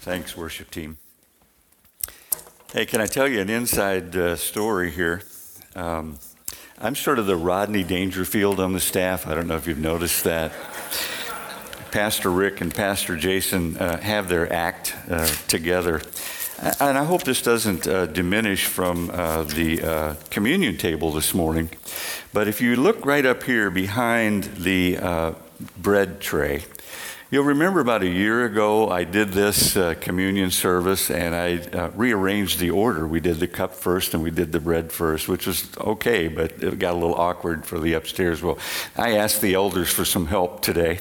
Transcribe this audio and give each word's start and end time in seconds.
Thanks, 0.00 0.36
worship 0.36 0.70
team. 0.70 0.96
Hey, 2.72 2.86
can 2.86 3.00
I 3.00 3.06
tell 3.06 3.26
you 3.26 3.40
an 3.40 3.50
inside 3.50 4.14
uh, 4.14 4.36
story 4.36 4.92
here? 4.92 5.22
Um, 5.74 6.20
I'm 6.78 6.94
sort 6.94 7.18
of 7.18 7.26
the 7.26 7.34
Rodney 7.34 7.82
Dangerfield 7.82 8.60
on 8.60 8.72
the 8.72 8.80
staff. 8.80 9.26
I 9.26 9.34
don't 9.34 9.48
know 9.48 9.56
if 9.56 9.66
you've 9.66 9.80
noticed 9.80 10.22
that. 10.22 10.52
Pastor 11.90 12.30
Rick 12.30 12.60
and 12.60 12.72
Pastor 12.72 13.16
Jason 13.16 13.76
uh, 13.76 13.98
have 13.98 14.28
their 14.28 14.50
act 14.52 14.94
uh, 15.10 15.26
together. 15.48 16.00
And 16.78 16.96
I 16.96 17.02
hope 17.04 17.24
this 17.24 17.42
doesn't 17.42 17.88
uh, 17.88 18.06
diminish 18.06 18.66
from 18.66 19.10
uh, 19.10 19.42
the 19.42 19.82
uh, 19.82 20.14
communion 20.30 20.76
table 20.76 21.10
this 21.10 21.34
morning. 21.34 21.70
But 22.32 22.46
if 22.46 22.60
you 22.60 22.76
look 22.76 23.04
right 23.04 23.26
up 23.26 23.42
here 23.42 23.68
behind 23.68 24.44
the 24.44 25.34
bread 25.76 26.20
tray, 26.20 26.62
You'll 27.30 27.44
remember 27.44 27.80
about 27.80 28.02
a 28.02 28.08
year 28.08 28.46
ago, 28.46 28.88
I 28.88 29.04
did 29.04 29.32
this 29.32 29.76
uh, 29.76 29.92
communion 30.00 30.50
service 30.50 31.10
and 31.10 31.34
I 31.34 31.58
uh, 31.76 31.90
rearranged 31.90 32.58
the 32.58 32.70
order. 32.70 33.06
We 33.06 33.20
did 33.20 33.36
the 33.36 33.46
cup 33.46 33.74
first 33.74 34.14
and 34.14 34.22
we 34.22 34.30
did 34.30 34.50
the 34.50 34.60
bread 34.60 34.90
first, 34.90 35.28
which 35.28 35.46
was 35.46 35.68
okay, 35.76 36.28
but 36.28 36.52
it 36.62 36.78
got 36.78 36.94
a 36.94 36.96
little 36.96 37.14
awkward 37.14 37.66
for 37.66 37.78
the 37.78 37.92
upstairs. 37.92 38.42
Well, 38.42 38.58
I 38.96 39.18
asked 39.18 39.42
the 39.42 39.52
elders 39.52 39.90
for 39.90 40.06
some 40.06 40.24
help 40.24 40.62
today. 40.62 41.00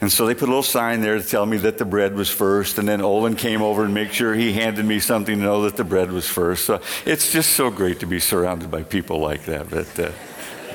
And 0.00 0.10
so 0.10 0.24
they 0.24 0.32
put 0.32 0.44
a 0.44 0.52
little 0.52 0.62
sign 0.62 1.02
there 1.02 1.18
to 1.18 1.22
tell 1.22 1.44
me 1.44 1.58
that 1.58 1.76
the 1.76 1.84
bread 1.84 2.14
was 2.14 2.30
first. 2.30 2.78
And 2.78 2.88
then 2.88 3.02
Olin 3.02 3.36
came 3.36 3.60
over 3.60 3.84
and 3.84 3.92
make 3.92 4.14
sure 4.14 4.34
he 4.34 4.54
handed 4.54 4.86
me 4.86 5.00
something 5.00 5.36
to 5.36 5.42
know 5.42 5.64
that 5.64 5.76
the 5.76 5.84
bread 5.84 6.10
was 6.10 6.26
first. 6.26 6.64
So 6.64 6.80
it's 7.04 7.30
just 7.30 7.52
so 7.52 7.70
great 7.70 8.00
to 8.00 8.06
be 8.06 8.20
surrounded 8.20 8.70
by 8.70 8.84
people 8.84 9.18
like 9.18 9.44
that. 9.44 9.68
But 9.68 10.00
uh, 10.00 10.12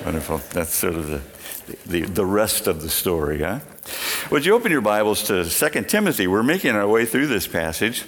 wonderful. 0.05 0.38
That's 0.52 0.73
sort 0.73 0.95
of 0.95 1.07
the, 1.07 1.21
the, 1.85 2.02
the 2.02 2.25
rest 2.25 2.67
of 2.67 2.81
the 2.81 2.89
story, 2.89 3.41
huh? 3.41 3.59
Would 4.31 4.45
you 4.45 4.53
open 4.53 4.71
your 4.71 4.81
Bibles 4.81 5.23
to 5.23 5.45
2 5.45 5.84
Timothy? 5.84 6.27
We're 6.27 6.43
making 6.43 6.71
our 6.71 6.88
way 6.88 7.05
through 7.05 7.27
this 7.27 7.48
passage. 7.48 8.05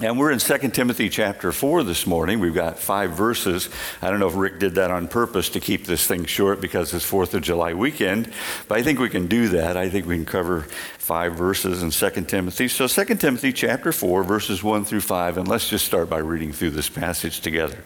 And 0.00 0.16
we're 0.16 0.30
in 0.30 0.38
2 0.38 0.58
Timothy 0.68 1.08
chapter 1.08 1.50
4 1.50 1.82
this 1.82 2.06
morning. 2.06 2.38
We've 2.38 2.54
got 2.54 2.78
five 2.78 3.10
verses. 3.10 3.68
I 4.00 4.10
don't 4.10 4.20
know 4.20 4.28
if 4.28 4.36
Rick 4.36 4.60
did 4.60 4.76
that 4.76 4.92
on 4.92 5.08
purpose 5.08 5.48
to 5.50 5.60
keep 5.60 5.86
this 5.86 6.06
thing 6.06 6.24
short 6.24 6.60
because 6.60 6.94
it's 6.94 7.10
4th 7.10 7.34
of 7.34 7.42
July 7.42 7.74
weekend, 7.74 8.30
but 8.68 8.78
I 8.78 8.82
think 8.84 9.00
we 9.00 9.08
can 9.08 9.26
do 9.26 9.48
that. 9.48 9.76
I 9.76 9.88
think 9.88 10.06
we 10.06 10.14
can 10.14 10.24
cover 10.24 10.68
five 10.98 11.34
verses 11.34 11.82
in 11.82 11.90
2 11.90 12.24
Timothy. 12.26 12.68
So 12.68 12.86
2 12.86 13.16
Timothy 13.16 13.52
chapter 13.52 13.90
4, 13.90 14.22
verses 14.22 14.62
1 14.62 14.84
through 14.84 15.00
5, 15.00 15.36
and 15.36 15.48
let's 15.48 15.68
just 15.68 15.84
start 15.84 16.08
by 16.08 16.18
reading 16.18 16.52
through 16.52 16.70
this 16.70 16.88
passage 16.88 17.40
together. 17.40 17.78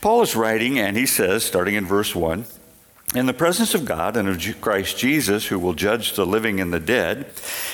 Paul 0.00 0.22
is 0.22 0.36
writing, 0.36 0.78
and 0.78 0.96
he 0.96 1.06
says, 1.06 1.44
starting 1.44 1.74
in 1.74 1.86
verse 1.86 2.14
1, 2.14 2.44
in 3.14 3.26
the 3.26 3.34
presence 3.34 3.74
of 3.74 3.84
God 3.84 4.16
and 4.16 4.28
of 4.28 4.60
Christ 4.60 4.96
Jesus, 4.96 5.46
who 5.46 5.58
will 5.58 5.72
judge 5.72 6.14
the 6.14 6.24
living 6.24 6.60
and 6.60 6.72
the 6.72 6.78
dead, 6.78 7.26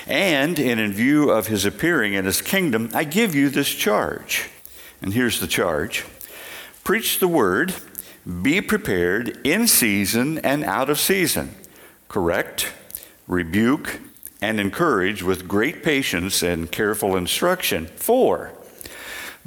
and 0.07 0.59
in 0.59 0.93
view 0.93 1.31
of 1.31 1.49
his 1.49 1.67
appearing 1.67 2.15
in 2.15 2.25
his 2.25 2.41
kingdom, 2.41 2.91
I 2.95 3.05
give 3.05 3.35
you 3.35 3.51
this 3.51 3.69
charge. 3.69 4.49
And 5.03 5.13
here's 5.13 5.41
the 5.41 5.47
charge 5.47 6.05
Preach 6.85 7.19
the 7.19 7.29
word, 7.29 7.75
be 8.43 8.61
prepared 8.63 9.39
in 9.47 9.67
season 9.67 10.39
and 10.39 10.65
out 10.65 10.89
of 10.89 10.99
season, 10.99 11.55
correct, 12.09 12.73
rebuke, 13.29 14.01
and 14.41 14.59
encourage 14.59 15.23
with 15.23 15.49
great 15.49 15.83
patience 15.83 16.43
and 16.43 16.71
careful 16.71 17.15
instruction. 17.15 17.87
For 17.87 18.53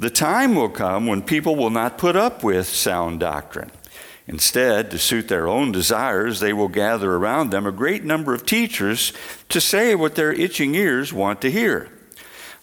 the 0.00 0.10
time 0.10 0.56
will 0.56 0.68
come 0.68 1.06
when 1.06 1.22
people 1.22 1.54
will 1.54 1.70
not 1.70 1.96
put 1.96 2.16
up 2.16 2.42
with 2.42 2.66
sound 2.66 3.20
doctrine 3.20 3.70
Instead, 4.30 4.92
to 4.92 4.96
suit 4.96 5.26
their 5.26 5.48
own 5.48 5.72
desires, 5.72 6.38
they 6.38 6.52
will 6.52 6.68
gather 6.68 7.16
around 7.16 7.50
them 7.50 7.66
a 7.66 7.72
great 7.72 8.04
number 8.04 8.32
of 8.32 8.46
teachers 8.46 9.12
to 9.48 9.60
say 9.60 9.96
what 9.96 10.14
their 10.14 10.32
itching 10.32 10.76
ears 10.76 11.12
want 11.12 11.40
to 11.40 11.50
hear. 11.50 11.88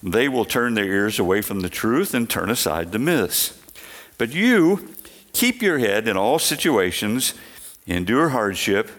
They 0.02 0.30
will 0.30 0.46
turn 0.46 0.72
their 0.72 0.86
ears 0.86 1.18
away 1.18 1.42
from 1.42 1.60
the 1.60 1.68
truth 1.68 2.14
and 2.14 2.28
turn 2.28 2.48
aside 2.48 2.90
to 2.92 2.98
myths. 2.98 3.60
But 4.16 4.32
you 4.32 4.94
keep 5.34 5.60
your 5.60 5.76
head 5.78 6.08
in 6.08 6.16
all 6.16 6.38
situations, 6.38 7.34
endure 7.86 8.30
hardship, 8.30 8.90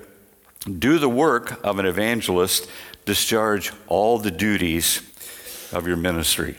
do 0.78 1.00
the 1.00 1.10
work 1.10 1.60
of 1.66 1.80
an 1.80 1.88
evangelist, 1.88 2.70
discharge 3.04 3.74
all 3.88 4.20
the 4.20 4.30
duties 4.30 5.02
of 5.74 5.88
your 5.88 5.98
ministry. 5.98 6.58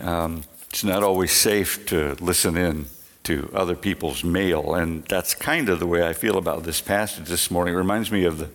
Um, 0.00 0.44
it's 0.70 0.84
not 0.84 1.02
always 1.02 1.32
safe 1.32 1.86
to 1.86 2.14
listen 2.20 2.56
in 2.56 2.86
to 3.24 3.50
other 3.52 3.74
people's 3.74 4.24
mail. 4.24 4.74
And 4.74 5.04
that's 5.04 5.34
kind 5.34 5.68
of 5.68 5.80
the 5.80 5.86
way 5.86 6.06
I 6.06 6.12
feel 6.12 6.38
about 6.38 6.62
this 6.62 6.80
passage 6.80 7.28
this 7.28 7.50
morning. 7.50 7.74
It 7.74 7.76
reminds 7.76 8.10
me 8.10 8.24
of 8.24 8.38
the, 8.38 8.48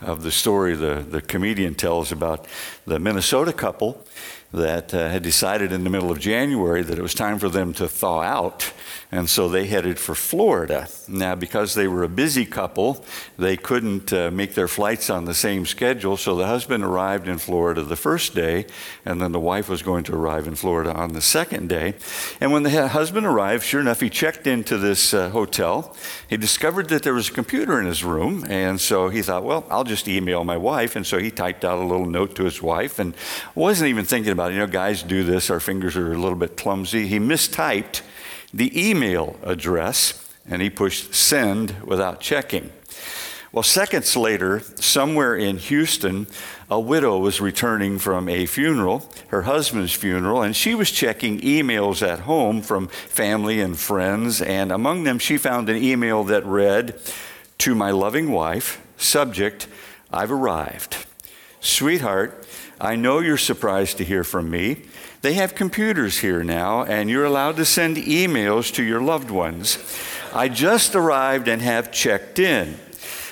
of 0.00 0.22
the 0.22 0.32
story 0.32 0.74
the, 0.74 1.04
the 1.08 1.22
comedian 1.22 1.74
tells 1.74 2.10
about 2.10 2.46
the 2.86 2.98
Minnesota 2.98 3.52
couple 3.52 4.04
that 4.52 4.94
uh, 4.94 5.10
had 5.10 5.22
decided 5.22 5.72
in 5.72 5.84
the 5.84 5.90
middle 5.90 6.10
of 6.10 6.18
January 6.18 6.82
that 6.82 6.98
it 6.98 7.02
was 7.02 7.14
time 7.14 7.38
for 7.38 7.48
them 7.48 7.72
to 7.74 7.88
thaw 7.88 8.22
out. 8.22 8.72
And 9.12 9.30
so 9.30 9.48
they 9.48 9.66
headed 9.66 9.98
for 9.98 10.14
Florida. 10.14 10.88
Now, 11.06 11.36
because 11.36 11.74
they 11.74 11.86
were 11.86 12.02
a 12.02 12.08
busy 12.08 12.44
couple, 12.44 13.04
they 13.38 13.56
couldn't 13.56 14.12
uh, 14.12 14.30
make 14.32 14.54
their 14.54 14.66
flights 14.66 15.08
on 15.10 15.26
the 15.26 15.34
same 15.34 15.64
schedule. 15.64 16.16
So 16.16 16.34
the 16.34 16.46
husband 16.46 16.82
arrived 16.82 17.28
in 17.28 17.38
Florida 17.38 17.82
the 17.82 17.96
first 17.96 18.34
day, 18.34 18.66
and 19.04 19.20
then 19.22 19.30
the 19.30 19.40
wife 19.40 19.68
was 19.68 19.82
going 19.82 20.02
to 20.04 20.14
arrive 20.14 20.48
in 20.48 20.56
Florida 20.56 20.92
on 20.92 21.12
the 21.12 21.20
second 21.20 21.68
day. 21.68 21.94
And 22.40 22.52
when 22.52 22.64
the 22.64 22.88
husband 22.88 23.26
arrived, 23.26 23.62
sure 23.62 23.80
enough, 23.80 24.00
he 24.00 24.10
checked 24.10 24.46
into 24.46 24.76
this 24.76 25.14
uh, 25.14 25.30
hotel. 25.30 25.94
He 26.28 26.36
discovered 26.36 26.88
that 26.88 27.04
there 27.04 27.14
was 27.14 27.28
a 27.28 27.32
computer 27.32 27.78
in 27.78 27.86
his 27.86 28.02
room. 28.02 28.44
And 28.48 28.80
so 28.80 29.08
he 29.08 29.22
thought, 29.22 29.44
well, 29.44 29.64
I'll 29.70 29.84
just 29.84 30.08
email 30.08 30.42
my 30.42 30.56
wife. 30.56 30.96
And 30.96 31.06
so 31.06 31.18
he 31.18 31.30
typed 31.30 31.64
out 31.64 31.78
a 31.78 31.84
little 31.84 32.06
note 32.06 32.34
to 32.36 32.44
his 32.44 32.60
wife 32.60 32.98
and 32.98 33.14
wasn't 33.54 33.88
even 33.88 34.04
thinking 34.04 34.32
about 34.32 34.50
it. 34.50 34.54
You 34.54 34.60
know, 34.60 34.66
guys 34.66 35.02
do 35.02 35.22
this, 35.22 35.48
our 35.48 35.60
fingers 35.60 35.96
are 35.96 36.12
a 36.12 36.18
little 36.18 36.38
bit 36.38 36.56
clumsy. 36.56 37.06
He 37.06 37.18
mistyped 37.18 38.02
the 38.56 38.88
email 38.88 39.36
address 39.42 40.26
and 40.48 40.62
he 40.62 40.70
pushed 40.70 41.14
send 41.14 41.82
without 41.82 42.20
checking. 42.20 42.70
Well, 43.52 43.62
seconds 43.62 44.16
later, 44.16 44.60
somewhere 44.76 45.34
in 45.34 45.58
Houston, 45.58 46.26
a 46.70 46.80
widow 46.80 47.18
was 47.18 47.40
returning 47.40 47.98
from 47.98 48.28
a 48.28 48.44
funeral, 48.46 49.10
her 49.28 49.42
husband's 49.42 49.92
funeral, 49.92 50.42
and 50.42 50.54
she 50.54 50.74
was 50.74 50.90
checking 50.90 51.40
emails 51.40 52.06
at 52.06 52.20
home 52.20 52.60
from 52.60 52.88
family 52.88 53.60
and 53.60 53.78
friends. 53.78 54.42
And 54.42 54.72
among 54.72 55.04
them, 55.04 55.18
she 55.18 55.38
found 55.38 55.68
an 55.68 55.82
email 55.82 56.24
that 56.24 56.44
read, 56.44 56.98
To 57.58 57.74
my 57.74 57.90
loving 57.92 58.32
wife, 58.32 58.84
subject, 58.96 59.68
I've 60.12 60.32
arrived. 60.32 61.06
Sweetheart, 61.60 62.46
I 62.80 62.96
know 62.96 63.20
you're 63.20 63.38
surprised 63.38 63.96
to 63.98 64.04
hear 64.04 64.24
from 64.24 64.50
me. 64.50 64.82
They 65.22 65.34
have 65.34 65.54
computers 65.54 66.18
here 66.18 66.44
now, 66.44 66.84
and 66.84 67.08
you're 67.10 67.24
allowed 67.24 67.56
to 67.56 67.64
send 67.64 67.96
emails 67.96 68.72
to 68.74 68.82
your 68.82 69.00
loved 69.00 69.30
ones. 69.30 69.78
I 70.32 70.48
just 70.48 70.94
arrived 70.94 71.48
and 71.48 71.62
have 71.62 71.90
checked 71.90 72.38
in. 72.38 72.78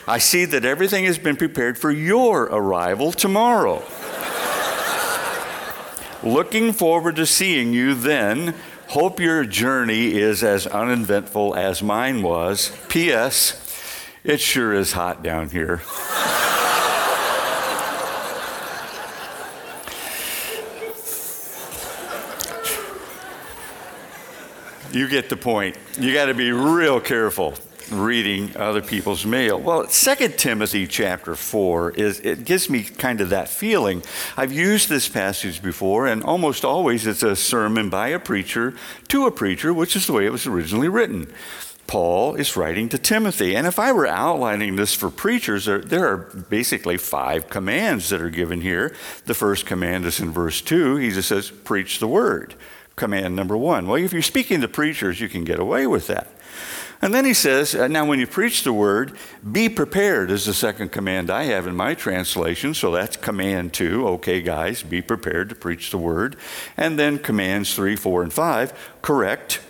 I 0.07 0.19
see 0.19 0.45
that 0.47 0.65
everything 0.65 1.05
has 1.05 1.19
been 1.19 1.37
prepared 1.37 1.79
for 1.79 1.91
your 1.91 2.45
arrival 2.45 3.13
tomorrow. 3.13 3.83
Looking 6.23 6.73
forward 6.73 7.17
to 7.17 7.27
seeing 7.27 7.73
you 7.73 7.95
then. 7.95 8.55
Hope 8.89 9.21
your 9.21 9.45
journey 9.45 10.15
is 10.15 10.43
as 10.43 10.67
uneventful 10.67 11.55
as 11.55 11.83
mine 11.83 12.23
was. 12.23 12.75
P.S. 12.89 13.61
It 14.25 14.41
sure 14.41 14.73
is 14.73 14.93
hot 14.93 15.23
down 15.23 15.51
here. 15.51 15.83
You 24.95 25.09
get 25.09 25.29
the 25.29 25.37
point. 25.37 25.77
You 25.99 26.13
got 26.13 26.27
to 26.27 26.35
be 26.35 26.53
real 26.53 27.01
careful 27.01 27.55
reading 27.91 28.57
other 28.57 28.81
people's 28.81 29.27
mail. 29.27 29.61
Well, 29.61 29.87
2 29.87 30.29
Timothy 30.29 30.87
chapter 30.87 31.35
4 31.35 31.91
is 31.93 32.21
it 32.21 32.45
gives 32.45 32.71
me 32.71 32.85
kind 32.85 33.21
of 33.21 33.31
that 33.31 33.49
feeling. 33.49 34.05
I've 34.37 34.53
used 34.53 34.89
this 34.89 35.09
passage 35.09 35.63
before 35.63 36.07
and 36.07 36.23
almost 36.23 36.65
always 36.65 37.09
it's 37.09 37.25
a 37.25 37.35
sermon 37.35 37.91
by 37.91 38.09
a 38.09 38.21
preacher 38.21 38.75
to 39.09 39.27
a 39.27 39.33
preacher, 39.33 39.75
which 39.75 39.97
is 39.97 40.07
the 40.07 40.13
way 40.13 40.27
it 40.27 40.33
was 40.33 40.47
originally 40.47 40.89
written. 40.89 41.27
Paul 41.89 42.37
is 42.37 42.57
writing 42.57 42.89
to 42.91 42.99
Timothy. 42.99 43.57
And 43.57 43.67
if 43.67 43.81
I 43.81 43.91
were 43.91 44.07
outlining 44.07 44.77
this 44.77 44.95
for 44.95 45.11
preachers, 45.11 45.67
there, 45.67 45.81
there, 45.81 46.07
are 46.07 46.17
basically 46.49 46.97
five 46.97 47.51
commands 47.51 48.09
that 48.09 48.23
are 48.23 48.31
given 48.31 48.61
here. 48.61 48.95
The 49.27 49.35
first 49.35 49.67
command 49.67 50.07
is 50.07 50.21
in 50.21 50.31
verse 50.31 50.63
2. 50.63 50.97
He 50.97 51.11
just 51.11 51.29
says, 51.29 51.51
Preach 51.51 51.99
the 51.99 52.09
word 52.09 52.55
command 52.97 53.37
number 53.37 53.57
one. 53.57 53.87
Well, 53.87 54.03
if 54.03 54.13
you're 54.13 54.23
speaking 54.23 54.61
to 54.61 54.69
preachers, 54.69 55.21
you 55.21 55.29
can 55.29 55.45
get 55.45 55.59
away 55.59 55.87
with 55.87 56.07
that. 56.07 56.29
And 57.03 57.13
then 57.13 57.25
he 57.25 57.35
says, 57.35 57.75
uh, 57.75 57.87
Now, 57.87 58.07
when 58.07 58.19
you 58.19 58.27
preach 58.27 58.63
the 58.63 58.73
word, 58.73 59.17
be 59.51 59.69
prepared, 59.69 60.31
is 60.31 60.47
the 60.47 60.55
second 60.55 60.91
command 60.91 61.29
I 61.29 61.45
have 61.45 61.67
in 61.67 61.77
my 61.77 61.95
translation. 61.95 62.73
So 62.73 62.93
that's 62.93 63.17
command 63.17 63.75
two. 63.75 64.09
Okay, 64.09 64.41
guys, 64.41 64.83
be 64.83 65.03
prepared 65.03 65.51
to 65.51 65.55
preach 65.55 65.91
the 65.91 65.99
word. 65.99 66.37
And 66.77 66.99
then 66.99 67.19
commands 67.19 67.75
three, 67.75 67.97
four, 67.97 68.23
and 68.23 68.33
five 68.33 68.73
correct, 69.03 69.61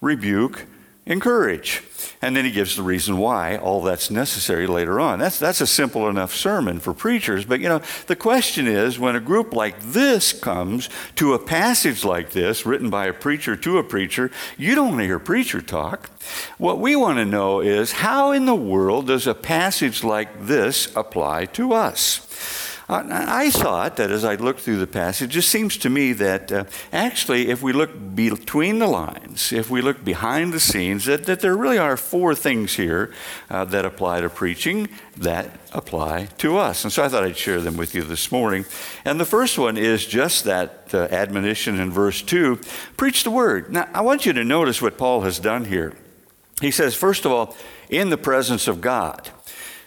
rebuke, 0.00 0.66
encourage. 1.06 1.82
And 2.22 2.36
then 2.36 2.44
he 2.44 2.50
gives 2.50 2.76
the 2.76 2.82
reason 2.82 3.18
why 3.18 3.56
all 3.56 3.82
that's 3.82 4.10
necessary 4.10 4.66
later 4.66 5.00
on. 5.00 5.18
That's, 5.18 5.38
that's 5.38 5.60
a 5.60 5.66
simple 5.66 6.08
enough 6.08 6.34
sermon 6.34 6.78
for 6.78 6.92
preachers. 6.92 7.44
But 7.44 7.60
you 7.60 7.68
know, 7.68 7.80
the 8.06 8.16
question 8.16 8.66
is 8.66 8.98
when 8.98 9.16
a 9.16 9.20
group 9.20 9.52
like 9.52 9.80
this 9.80 10.32
comes 10.32 10.88
to 11.16 11.34
a 11.34 11.38
passage 11.38 12.04
like 12.04 12.30
this, 12.30 12.66
written 12.66 12.90
by 12.90 13.06
a 13.06 13.12
preacher 13.12 13.56
to 13.56 13.78
a 13.78 13.84
preacher, 13.84 14.30
you 14.56 14.74
don't 14.74 14.88
want 14.88 15.00
to 15.00 15.06
hear 15.06 15.18
preacher 15.18 15.60
talk. 15.60 16.10
What 16.58 16.78
we 16.78 16.94
want 16.94 17.18
to 17.18 17.24
know 17.24 17.60
is 17.60 17.92
how 17.92 18.32
in 18.32 18.46
the 18.46 18.54
world 18.54 19.06
does 19.06 19.26
a 19.26 19.34
passage 19.34 20.04
like 20.04 20.46
this 20.46 20.94
apply 20.94 21.46
to 21.46 21.72
us? 21.72 22.69
Uh, 22.90 23.04
I 23.08 23.50
thought 23.50 23.94
that 23.98 24.10
as 24.10 24.24
I 24.24 24.34
looked 24.34 24.62
through 24.62 24.78
the 24.78 24.86
passage, 24.88 25.30
it 25.30 25.32
just 25.32 25.48
seems 25.48 25.76
to 25.76 25.88
me 25.88 26.12
that 26.14 26.50
uh, 26.50 26.64
actually, 26.92 27.48
if 27.48 27.62
we 27.62 27.72
look 27.72 28.16
between 28.16 28.80
the 28.80 28.88
lines, 28.88 29.52
if 29.52 29.70
we 29.70 29.80
look 29.80 30.04
behind 30.04 30.52
the 30.52 30.58
scenes, 30.58 31.04
that, 31.04 31.24
that 31.26 31.38
there 31.38 31.56
really 31.56 31.78
are 31.78 31.96
four 31.96 32.34
things 32.34 32.74
here 32.74 33.14
uh, 33.48 33.64
that 33.66 33.84
apply 33.84 34.22
to 34.22 34.28
preaching 34.28 34.88
that 35.16 35.52
apply 35.72 36.30
to 36.38 36.58
us. 36.58 36.82
And 36.82 36.92
so 36.92 37.04
I 37.04 37.08
thought 37.08 37.22
I'd 37.22 37.36
share 37.36 37.60
them 37.60 37.76
with 37.76 37.94
you 37.94 38.02
this 38.02 38.32
morning. 38.32 38.64
And 39.04 39.20
the 39.20 39.24
first 39.24 39.56
one 39.56 39.76
is 39.76 40.04
just 40.04 40.42
that 40.46 40.92
uh, 40.92 41.06
admonition 41.12 41.78
in 41.78 41.92
verse 41.92 42.22
2 42.22 42.58
preach 42.96 43.22
the 43.22 43.30
word. 43.30 43.70
Now, 43.70 43.88
I 43.94 44.00
want 44.00 44.26
you 44.26 44.32
to 44.32 44.42
notice 44.42 44.82
what 44.82 44.98
Paul 44.98 45.20
has 45.20 45.38
done 45.38 45.66
here. 45.66 45.94
He 46.60 46.72
says, 46.72 46.96
first 46.96 47.24
of 47.24 47.30
all, 47.30 47.56
in 47.88 48.10
the 48.10 48.18
presence 48.18 48.66
of 48.66 48.80
God. 48.80 49.30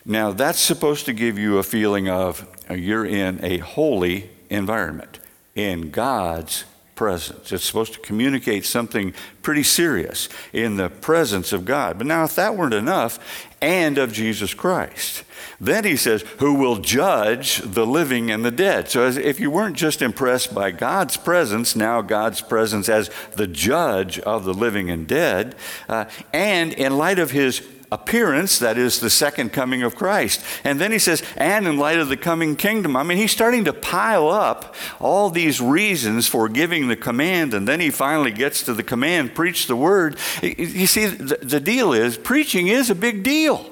Now, 0.06 0.32
that's 0.32 0.60
supposed 0.60 1.06
to 1.06 1.14
give 1.14 1.40
you 1.40 1.58
a 1.58 1.64
feeling 1.64 2.10
of 2.10 2.48
uh, 2.70 2.74
you're 2.74 3.06
in 3.06 3.44
a 3.44 3.60
holy 3.60 4.30
environment, 4.50 5.20
in 5.56 5.92
God's 5.92 6.66
presence. 6.96 7.52
It's 7.52 7.64
supposed 7.64 7.94
to 7.94 8.00
communicate 8.00 8.66
something 8.66 9.14
pretty 9.42 9.64
serious 9.64 10.30
in 10.52 10.78
the 10.78 10.90
presence 10.90 11.54
of 11.54 11.66
God. 11.66 11.98
But 11.98 12.08
now, 12.08 12.24
if 12.24 12.36
that 12.36 12.56
weren't 12.56 12.74
enough, 12.74 13.48
and 13.62 13.98
of 13.98 14.12
Jesus 14.12 14.54
Christ. 14.54 15.24
Then 15.60 15.86
he 15.86 15.96
says, 15.96 16.24
who 16.40 16.56
will 16.56 16.78
judge 16.78 17.60
the 17.60 17.86
living 17.86 18.30
and 18.30 18.44
the 18.44 18.52
dead. 18.52 18.90
So, 18.90 19.04
as 19.04 19.16
if 19.16 19.40
you 19.40 19.50
weren't 19.50 19.78
just 19.78 20.02
impressed 20.02 20.54
by 20.54 20.72
God's 20.72 21.16
presence, 21.16 21.76
now 21.76 22.02
God's 22.02 22.42
presence 22.42 22.90
as 22.90 23.10
the 23.36 23.48
judge 23.48 24.20
of 24.20 24.44
the 24.44 24.54
living 24.54 24.90
and 24.90 25.08
dead, 25.08 25.56
uh, 25.88 26.06
and 26.34 26.74
in 26.74 26.98
light 26.98 27.20
of 27.20 27.32
his 27.32 27.62
appearance, 27.94 28.60
that 28.60 28.78
is 28.78 29.00
the 29.00 29.10
second 29.10 29.54
coming 29.54 29.84
of 29.84 29.95
Christ. 29.95 30.44
And 30.63 30.81
then 30.81 30.92
he 30.92 31.00
says, 31.00 31.24
and 31.38 31.68
in 31.68 31.78
light 31.78 32.00
of 32.00 32.10
the 32.10 32.18
coming 32.18 32.56
kingdom. 32.56 32.95
I 32.95 33.04
mean, 33.04 33.18
he's 33.18 33.31
starting 33.31 33.66
to 33.66 33.74
pile 33.74 34.30
up 34.30 34.75
all 35.00 35.30
these 35.30 35.62
reasons 35.62 36.28
for 36.28 36.50
giving 36.50 36.88
the 36.88 36.95
command, 36.95 37.54
and 37.54 37.68
then 37.68 37.80
he 37.80 37.92
finally 37.92 38.31
gets 38.31 38.63
to 38.63 38.74
the 38.74 38.84
command 38.84 39.36
preach 39.36 39.68
the 39.68 39.75
word. 39.75 40.18
You 40.42 40.88
see, 40.88 41.06
the 41.06 41.60
deal 41.60 41.94
is 41.94 42.18
preaching 42.18 42.68
is 42.68 42.90
a 42.90 42.95
big 42.95 43.24
deal. 43.24 43.69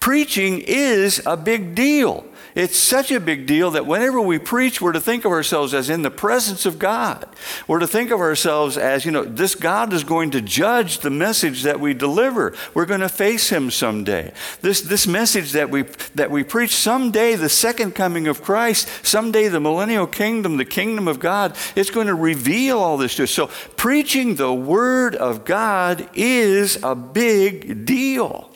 Preaching 0.00 0.60
is 0.60 1.22
a 1.26 1.36
big 1.36 1.74
deal. 1.74 2.24
It's 2.54 2.76
such 2.76 3.10
a 3.10 3.18
big 3.18 3.46
deal 3.46 3.70
that 3.70 3.86
whenever 3.86 4.20
we 4.20 4.38
preach, 4.38 4.80
we're 4.80 4.92
to 4.92 5.00
think 5.00 5.24
of 5.24 5.32
ourselves 5.32 5.72
as 5.72 5.88
in 5.88 6.02
the 6.02 6.10
presence 6.10 6.66
of 6.66 6.78
God. 6.78 7.26
We're 7.66 7.78
to 7.78 7.86
think 7.86 8.10
of 8.10 8.20
ourselves 8.20 8.76
as, 8.76 9.06
you 9.06 9.10
know, 9.10 9.24
this 9.24 9.54
God 9.54 9.92
is 9.94 10.04
going 10.04 10.32
to 10.32 10.42
judge 10.42 10.98
the 10.98 11.10
message 11.10 11.62
that 11.62 11.80
we 11.80 11.94
deliver. 11.94 12.54
We're 12.74 12.84
going 12.84 13.00
to 13.00 13.08
face 13.08 13.48
him 13.48 13.70
someday. 13.70 14.34
This, 14.60 14.82
this 14.82 15.06
message 15.06 15.52
that 15.52 15.70
we, 15.70 15.82
that 16.14 16.30
we 16.30 16.44
preach, 16.44 16.74
someday 16.74 17.36
the 17.36 17.48
second 17.48 17.94
coming 17.94 18.28
of 18.28 18.42
Christ, 18.42 18.86
someday 19.02 19.48
the 19.48 19.60
millennial 19.60 20.06
kingdom, 20.06 20.58
the 20.58 20.66
kingdom 20.66 21.08
of 21.08 21.20
God, 21.20 21.56
it's 21.74 21.90
going 21.90 22.08
to 22.08 22.14
reveal 22.14 22.78
all 22.78 22.98
this 22.98 23.16
to 23.16 23.22
us. 23.22 23.30
So 23.30 23.46
preaching 23.76 24.34
the 24.34 24.52
word 24.52 25.16
of 25.16 25.46
God 25.46 26.06
is 26.12 26.82
a 26.82 26.94
big 26.94 27.86
deal. 27.86 28.50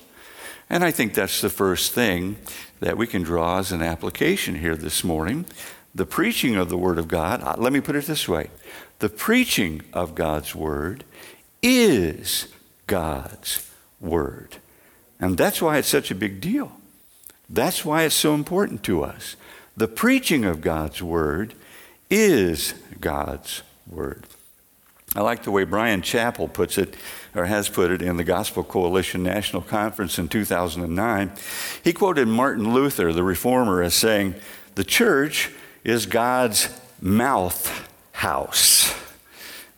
And 0.69 0.85
I 0.85 0.91
think 0.91 1.15
that's 1.15 1.41
the 1.41 1.49
first 1.49 1.93
thing 1.93 2.37
that 2.81 2.97
we 2.97 3.07
can 3.07 3.23
draw 3.23 3.59
as 3.59 3.73
an 3.73 3.83
application 3.83 4.57
here 4.57 4.77
this 4.77 5.03
morning. 5.03 5.47
The 5.95 6.07
preaching 6.07 6.57
of 6.57 6.69
the 6.69 6.77
Word 6.77 6.99
of 6.99 7.09
God, 7.09 7.43
uh, 7.43 7.55
let 7.57 7.73
me 7.73 7.81
put 7.81 7.97
it 7.97 8.07
this 8.07 8.29
way 8.29 8.51
the 8.99 9.09
preaching 9.09 9.83
of 9.93 10.15
God's 10.15 10.55
Word 10.55 11.05
is 11.63 12.49
God's 12.87 13.71
Word. 14.01 14.57
And 15.19 15.37
that's 15.37 15.63
why 15.63 15.79
it's 15.79 15.89
such 15.89 16.11
a 16.11 16.15
big 16.15 16.41
deal. 16.41 16.73
That's 17.49 17.85
why 17.85 18.03
it's 18.03 18.15
so 18.15 18.35
important 18.35 18.83
to 18.85 19.03
us. 19.03 19.37
The 19.77 19.89
preaching 19.89 20.45
of 20.45 20.61
God's 20.61 21.03
Word 21.03 21.55
is 22.11 22.75
God's 23.01 23.63
Word. 23.87 24.25
I 25.15 25.23
like 25.23 25.45
the 25.45 25.51
way 25.51 25.65
Bryan 25.65 26.03
Chapell 26.03 26.53
puts 26.53 26.77
it, 26.79 26.95
or 27.35 27.47
has 27.47 27.69
put 27.69 27.91
it, 27.91 28.03
in 28.03 28.17
the 28.17 28.25
Gospel 28.25 28.65
Coalition 28.65 29.23
National 29.23 29.63
Conference 29.63 30.19
in 30.19 30.29
2009. 30.29 31.33
He 31.83 31.93
quoted 31.93 32.29
Martin 32.29 32.75
Luther, 32.75 33.13
the 33.13 33.23
reformer, 33.23 33.83
as 33.83 33.95
saying, 33.95 34.35
The 34.75 34.85
church 34.85 35.51
is 35.85 36.07
God's 36.07 36.69
mouth 37.01 37.89
house. 38.13 38.95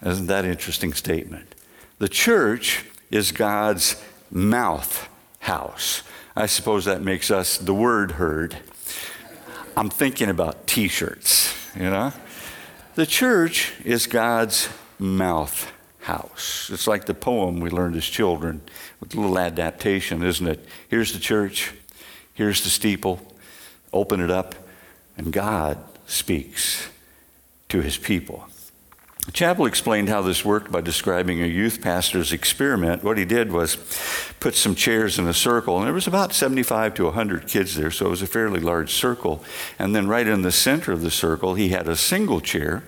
Isn't 0.05 0.27
that 0.27 0.45
an 0.45 0.51
interesting 0.51 0.93
statement? 0.93 1.55
The 1.99 2.09
church 2.09 2.85
is 3.11 3.33
God's 3.33 4.03
mouth 4.31 5.09
house. 5.41 6.03
I 6.37 6.47
suppose 6.47 6.85
that 6.85 7.03
makes 7.03 7.31
us 7.31 7.59
the 7.59 7.75
word 7.75 8.13
heard. 8.13 8.57
I'm 9.77 9.91
thinking 9.91 10.29
about 10.29 10.67
t 10.67 10.89
shirts, 10.89 11.55
you 11.75 11.91
know? 11.91 12.13
The 12.95 13.07
church 13.07 13.75
is 13.85 14.07
God's 14.07 14.69
mouth 14.99 15.73
house. 16.01 16.71
It's 16.73 16.87
like 16.87 17.07
the 17.07 17.15
poem 17.15 17.61
we 17.61 17.71
learned 17.71 17.97
as 17.97 18.05
children 18.05 18.63
with 19.01 19.15
a 19.15 19.21
little 19.21 19.39
adaptation, 19.39 20.23
isn't 20.23 20.47
it? 20.47 20.65
Here's 20.89 21.13
the 21.13 21.19
church, 21.19 21.75
here's 22.35 22.63
the 22.63 22.71
steeple, 22.71 23.21
open 23.93 24.21
it 24.21 24.31
up, 24.31 24.55
and 25.17 25.33
God 25.33 25.79
speaks 26.07 26.89
to 27.69 27.83
his 27.83 27.99
people. 27.99 28.49
Chapell 29.33 29.69
explained 29.69 30.09
how 30.09 30.23
this 30.23 30.45
worked 30.45 30.73
by 30.73 30.81
describing 30.81 31.43
a 31.43 31.47
youth 31.47 31.83
pastor's 31.83 32.33
experiment. 32.33 33.05
What 33.05 33.19
he 33.19 33.27
did 33.27 33.53
was 33.53 33.77
put 34.41 34.55
some 34.55 34.75
chairs 34.75 35.19
in 35.19 35.27
a 35.27 35.35
circle, 35.35 35.77
and 35.77 35.87
there 35.87 35.93
was 35.93 36.07
about 36.07 36.33
75 36.33 36.95
to 36.95 37.05
100 37.05 37.47
kids 37.47 37.77
there, 37.77 37.91
so 37.91 38.07
it 38.07 38.11
was 38.11 38.23
a 38.23 38.27
fairly 38.27 38.61
large 38.61 38.91
circle. 38.91 39.45
And 39.79 39.95
then 39.95 40.09
right 40.09 40.27
in 40.27 40.43
the 40.43 40.51
center 40.53 40.93
of 40.93 41.03
the 41.03 41.11
circle, 41.11 41.55
he 41.55 41.69
had 41.69 41.89
a 41.89 41.97
single 41.97 42.41
chair. 42.41 42.85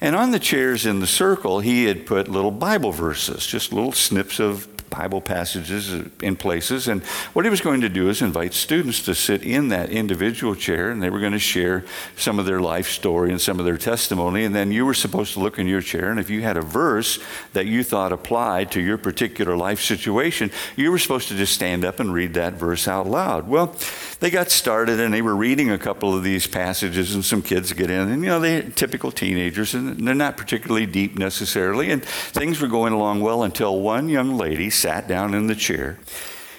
And 0.00 0.16
on 0.16 0.32
the 0.32 0.40
chairs 0.40 0.86
in 0.86 0.98
the 0.98 1.06
circle, 1.06 1.60
he 1.60 1.84
had 1.84 2.04
put 2.04 2.28
little 2.28 2.50
Bible 2.50 2.92
verses, 2.92 3.46
just 3.46 3.72
little 3.72 3.92
snips 3.92 4.40
of 4.40 4.75
Bible 4.96 5.20
passages 5.20 5.92
in 6.22 6.36
places. 6.36 6.88
And 6.88 7.02
what 7.34 7.44
he 7.44 7.50
was 7.50 7.60
going 7.60 7.82
to 7.82 7.88
do 7.88 8.08
is 8.08 8.22
invite 8.22 8.54
students 8.54 9.02
to 9.02 9.14
sit 9.14 9.42
in 9.42 9.68
that 9.68 9.90
individual 9.90 10.54
chair, 10.54 10.90
and 10.90 11.02
they 11.02 11.10
were 11.10 11.20
going 11.20 11.32
to 11.32 11.38
share 11.38 11.84
some 12.16 12.38
of 12.38 12.46
their 12.46 12.60
life 12.60 12.88
story 12.88 13.30
and 13.30 13.40
some 13.40 13.58
of 13.58 13.66
their 13.66 13.76
testimony. 13.76 14.44
And 14.44 14.54
then 14.54 14.72
you 14.72 14.86
were 14.86 14.94
supposed 14.94 15.34
to 15.34 15.40
look 15.40 15.58
in 15.58 15.66
your 15.66 15.82
chair, 15.82 16.10
and 16.10 16.18
if 16.18 16.30
you 16.30 16.40
had 16.40 16.56
a 16.56 16.62
verse 16.62 17.18
that 17.52 17.66
you 17.66 17.84
thought 17.84 18.10
applied 18.10 18.72
to 18.72 18.80
your 18.80 18.96
particular 18.96 19.54
life 19.54 19.80
situation, 19.82 20.50
you 20.76 20.90
were 20.90 20.98
supposed 20.98 21.28
to 21.28 21.36
just 21.36 21.52
stand 21.52 21.84
up 21.84 22.00
and 22.00 22.12
read 22.12 22.32
that 22.34 22.54
verse 22.54 22.88
out 22.88 23.06
loud. 23.06 23.48
Well, 23.48 23.76
they 24.20 24.30
got 24.30 24.50
started 24.50 24.98
and 24.98 25.12
they 25.12 25.20
were 25.20 25.36
reading 25.36 25.70
a 25.70 25.78
couple 25.78 26.16
of 26.16 26.24
these 26.24 26.46
passages, 26.46 27.14
and 27.14 27.22
some 27.22 27.42
kids 27.42 27.74
get 27.74 27.90
in, 27.90 28.08
and 28.08 28.22
you 28.22 28.28
know, 28.28 28.40
they're 28.40 28.62
typical 28.62 29.12
teenagers, 29.12 29.74
and 29.74 30.08
they're 30.08 30.14
not 30.14 30.38
particularly 30.38 30.86
deep 30.86 31.18
necessarily. 31.18 31.90
And 31.90 32.02
things 32.02 32.62
were 32.62 32.68
going 32.68 32.94
along 32.94 33.20
well 33.20 33.42
until 33.42 33.78
one 33.80 34.08
young 34.08 34.38
lady 34.38 34.70
sat 34.86 35.08
down 35.08 35.34
in 35.34 35.48
the 35.48 35.54
chair 35.56 35.98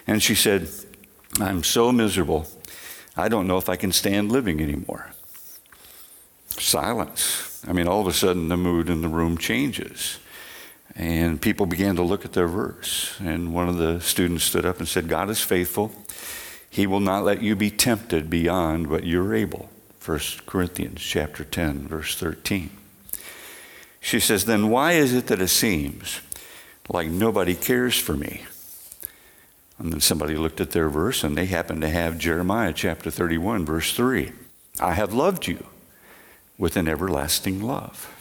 and 0.05 0.21
she 0.21 0.35
said, 0.35 0.67
I'm 1.39 1.63
so 1.63 1.93
miserable. 1.93 2.45
I 3.15 3.29
don't 3.29 3.47
know 3.47 3.57
if 3.57 3.69
I 3.69 3.77
can 3.77 3.93
stand 3.93 4.33
living 4.33 4.59
anymore. 4.59 5.11
Silence. 6.49 7.63
I 7.65 7.71
mean, 7.71 7.87
all 7.87 8.01
of 8.01 8.07
a 8.07 8.11
sudden, 8.11 8.49
the 8.49 8.57
mood 8.57 8.89
in 8.89 9.01
the 9.01 9.07
room 9.07 9.37
changes. 9.37 10.19
And 10.93 11.41
people 11.41 11.65
began 11.67 11.95
to 11.95 12.01
look 12.01 12.25
at 12.25 12.33
their 12.33 12.49
verse. 12.49 13.17
And 13.21 13.53
one 13.53 13.69
of 13.69 13.77
the 13.77 14.01
students 14.01 14.43
stood 14.43 14.65
up 14.65 14.79
and 14.79 14.87
said, 14.89 15.07
God 15.07 15.29
is 15.29 15.39
faithful. 15.39 15.93
He 16.69 16.85
will 16.85 16.99
not 16.99 17.23
let 17.23 17.41
you 17.41 17.55
be 17.55 17.71
tempted 17.71 18.29
beyond 18.29 18.87
what 18.87 19.05
you're 19.05 19.33
able. 19.33 19.69
1 20.05 20.19
Corinthians 20.45 21.01
chapter 21.01 21.45
10, 21.45 21.87
verse 21.87 22.13
13. 22.15 22.71
She 24.01 24.19
says, 24.19 24.43
Then 24.43 24.69
why 24.69 24.93
is 24.93 25.13
it 25.13 25.27
that 25.27 25.41
it 25.41 25.47
seems 25.47 26.19
like 26.89 27.07
nobody 27.07 27.55
cares 27.55 27.97
for 27.97 28.15
me. 28.15 28.43
And 29.79 29.93
then 29.93 30.01
somebody 30.01 30.35
looked 30.35 30.59
at 30.59 30.71
their 30.71 30.89
verse 30.89 31.23
and 31.23 31.37
they 31.37 31.45
happened 31.45 31.81
to 31.81 31.89
have 31.89 32.17
Jeremiah 32.17 32.73
chapter 32.73 33.11
31, 33.11 33.65
verse 33.65 33.93
3. 33.93 34.31
I 34.79 34.93
have 34.93 35.13
loved 35.13 35.47
you 35.47 35.65
with 36.57 36.77
an 36.77 36.87
everlasting 36.87 37.61
love. 37.61 38.13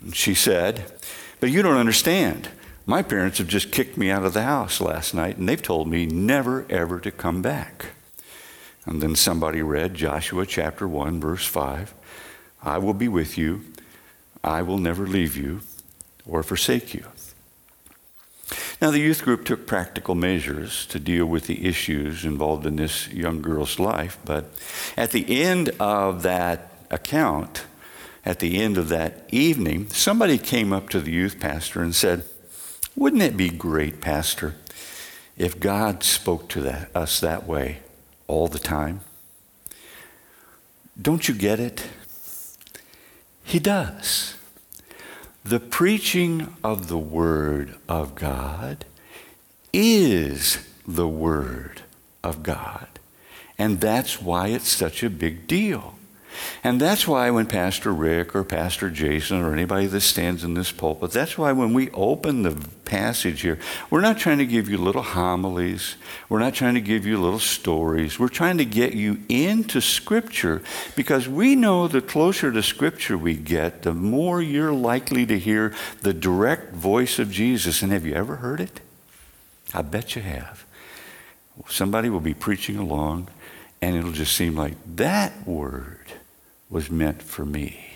And 0.00 0.14
she 0.14 0.34
said, 0.34 0.92
But 1.40 1.50
you 1.50 1.62
don't 1.62 1.78
understand. 1.78 2.50
My 2.84 3.02
parents 3.02 3.38
have 3.38 3.48
just 3.48 3.72
kicked 3.72 3.96
me 3.96 4.10
out 4.10 4.24
of 4.24 4.34
the 4.34 4.42
house 4.42 4.80
last 4.80 5.14
night 5.14 5.38
and 5.38 5.48
they've 5.48 5.62
told 5.62 5.88
me 5.88 6.06
never, 6.06 6.66
ever 6.68 7.00
to 7.00 7.10
come 7.10 7.42
back. 7.42 7.86
And 8.84 9.02
then 9.02 9.16
somebody 9.16 9.62
read 9.62 9.94
Joshua 9.94 10.46
chapter 10.46 10.86
1, 10.86 11.20
verse 11.20 11.44
5. 11.44 11.92
I 12.62 12.78
will 12.78 12.94
be 12.94 13.08
with 13.08 13.36
you. 13.36 13.64
I 14.44 14.62
will 14.62 14.78
never 14.78 15.06
leave 15.06 15.36
you 15.36 15.62
or 16.24 16.42
forsake 16.42 16.94
you. 16.94 17.04
Now, 18.80 18.90
the 18.90 19.00
youth 19.00 19.24
group 19.24 19.44
took 19.44 19.66
practical 19.66 20.14
measures 20.14 20.86
to 20.86 21.00
deal 21.00 21.26
with 21.26 21.46
the 21.46 21.66
issues 21.66 22.24
involved 22.24 22.64
in 22.64 22.76
this 22.76 23.08
young 23.08 23.42
girl's 23.42 23.78
life, 23.80 24.18
but 24.24 24.50
at 24.96 25.10
the 25.10 25.42
end 25.42 25.70
of 25.80 26.22
that 26.22 26.70
account, 26.90 27.64
at 28.24 28.38
the 28.38 28.60
end 28.62 28.78
of 28.78 28.88
that 28.88 29.24
evening, 29.30 29.88
somebody 29.90 30.38
came 30.38 30.72
up 30.72 30.88
to 30.90 31.00
the 31.00 31.10
youth 31.10 31.40
pastor 31.40 31.82
and 31.82 31.94
said, 31.94 32.24
Wouldn't 32.94 33.22
it 33.22 33.36
be 33.36 33.48
great, 33.48 34.00
Pastor, 34.00 34.54
if 35.36 35.58
God 35.58 36.04
spoke 36.04 36.48
to 36.50 36.60
that, 36.62 36.94
us 36.94 37.18
that 37.20 37.46
way 37.46 37.78
all 38.28 38.46
the 38.46 38.58
time? 38.58 39.00
Don't 41.00 41.28
you 41.28 41.34
get 41.34 41.58
it? 41.58 41.84
He 43.44 43.58
does. 43.58 44.35
The 45.46 45.60
preaching 45.60 46.56
of 46.64 46.88
the 46.88 46.98
Word 46.98 47.76
of 47.88 48.16
God 48.16 48.84
is 49.72 50.58
the 50.84 51.06
Word 51.06 51.82
of 52.24 52.42
God. 52.42 52.88
And 53.56 53.80
that's 53.80 54.20
why 54.20 54.48
it's 54.48 54.68
such 54.68 55.04
a 55.04 55.08
big 55.08 55.46
deal. 55.46 55.94
And 56.62 56.80
that's 56.80 57.06
why 57.06 57.30
when 57.30 57.46
Pastor 57.46 57.92
Rick 57.92 58.34
or 58.34 58.44
Pastor 58.44 58.90
Jason 58.90 59.42
or 59.42 59.52
anybody 59.52 59.86
that 59.86 60.00
stands 60.00 60.44
in 60.44 60.54
this 60.54 60.72
pulpit, 60.72 61.12
that's 61.12 61.38
why 61.38 61.52
when 61.52 61.74
we 61.74 61.90
open 61.90 62.42
the 62.42 62.56
passage 62.84 63.42
here, 63.42 63.58
we're 63.90 64.00
not 64.00 64.18
trying 64.18 64.38
to 64.38 64.46
give 64.46 64.68
you 64.68 64.78
little 64.78 65.02
homilies. 65.02 65.96
We're 66.28 66.38
not 66.38 66.54
trying 66.54 66.74
to 66.74 66.80
give 66.80 67.04
you 67.04 67.20
little 67.20 67.38
stories. 67.38 68.18
We're 68.18 68.28
trying 68.28 68.58
to 68.58 68.64
get 68.64 68.94
you 68.94 69.18
into 69.28 69.80
Scripture 69.80 70.62
because 70.94 71.28
we 71.28 71.54
know 71.54 71.88
the 71.88 72.00
closer 72.00 72.50
to 72.50 72.62
Scripture 72.62 73.18
we 73.18 73.34
get, 73.34 73.82
the 73.82 73.94
more 73.94 74.40
you're 74.40 74.72
likely 74.72 75.26
to 75.26 75.38
hear 75.38 75.74
the 76.00 76.14
direct 76.14 76.72
voice 76.74 77.18
of 77.18 77.30
Jesus. 77.30 77.82
And 77.82 77.92
have 77.92 78.06
you 78.06 78.14
ever 78.14 78.36
heard 78.36 78.60
it? 78.60 78.80
I 79.74 79.82
bet 79.82 80.16
you 80.16 80.22
have. 80.22 80.64
Somebody 81.68 82.08
will 82.08 82.20
be 82.20 82.34
preaching 82.34 82.76
along, 82.76 83.28
and 83.80 83.96
it'll 83.96 84.12
just 84.12 84.36
seem 84.36 84.56
like 84.56 84.74
that 84.96 85.46
word 85.46 86.12
was 86.68 86.90
meant 86.90 87.22
for 87.22 87.44
me. 87.44 87.90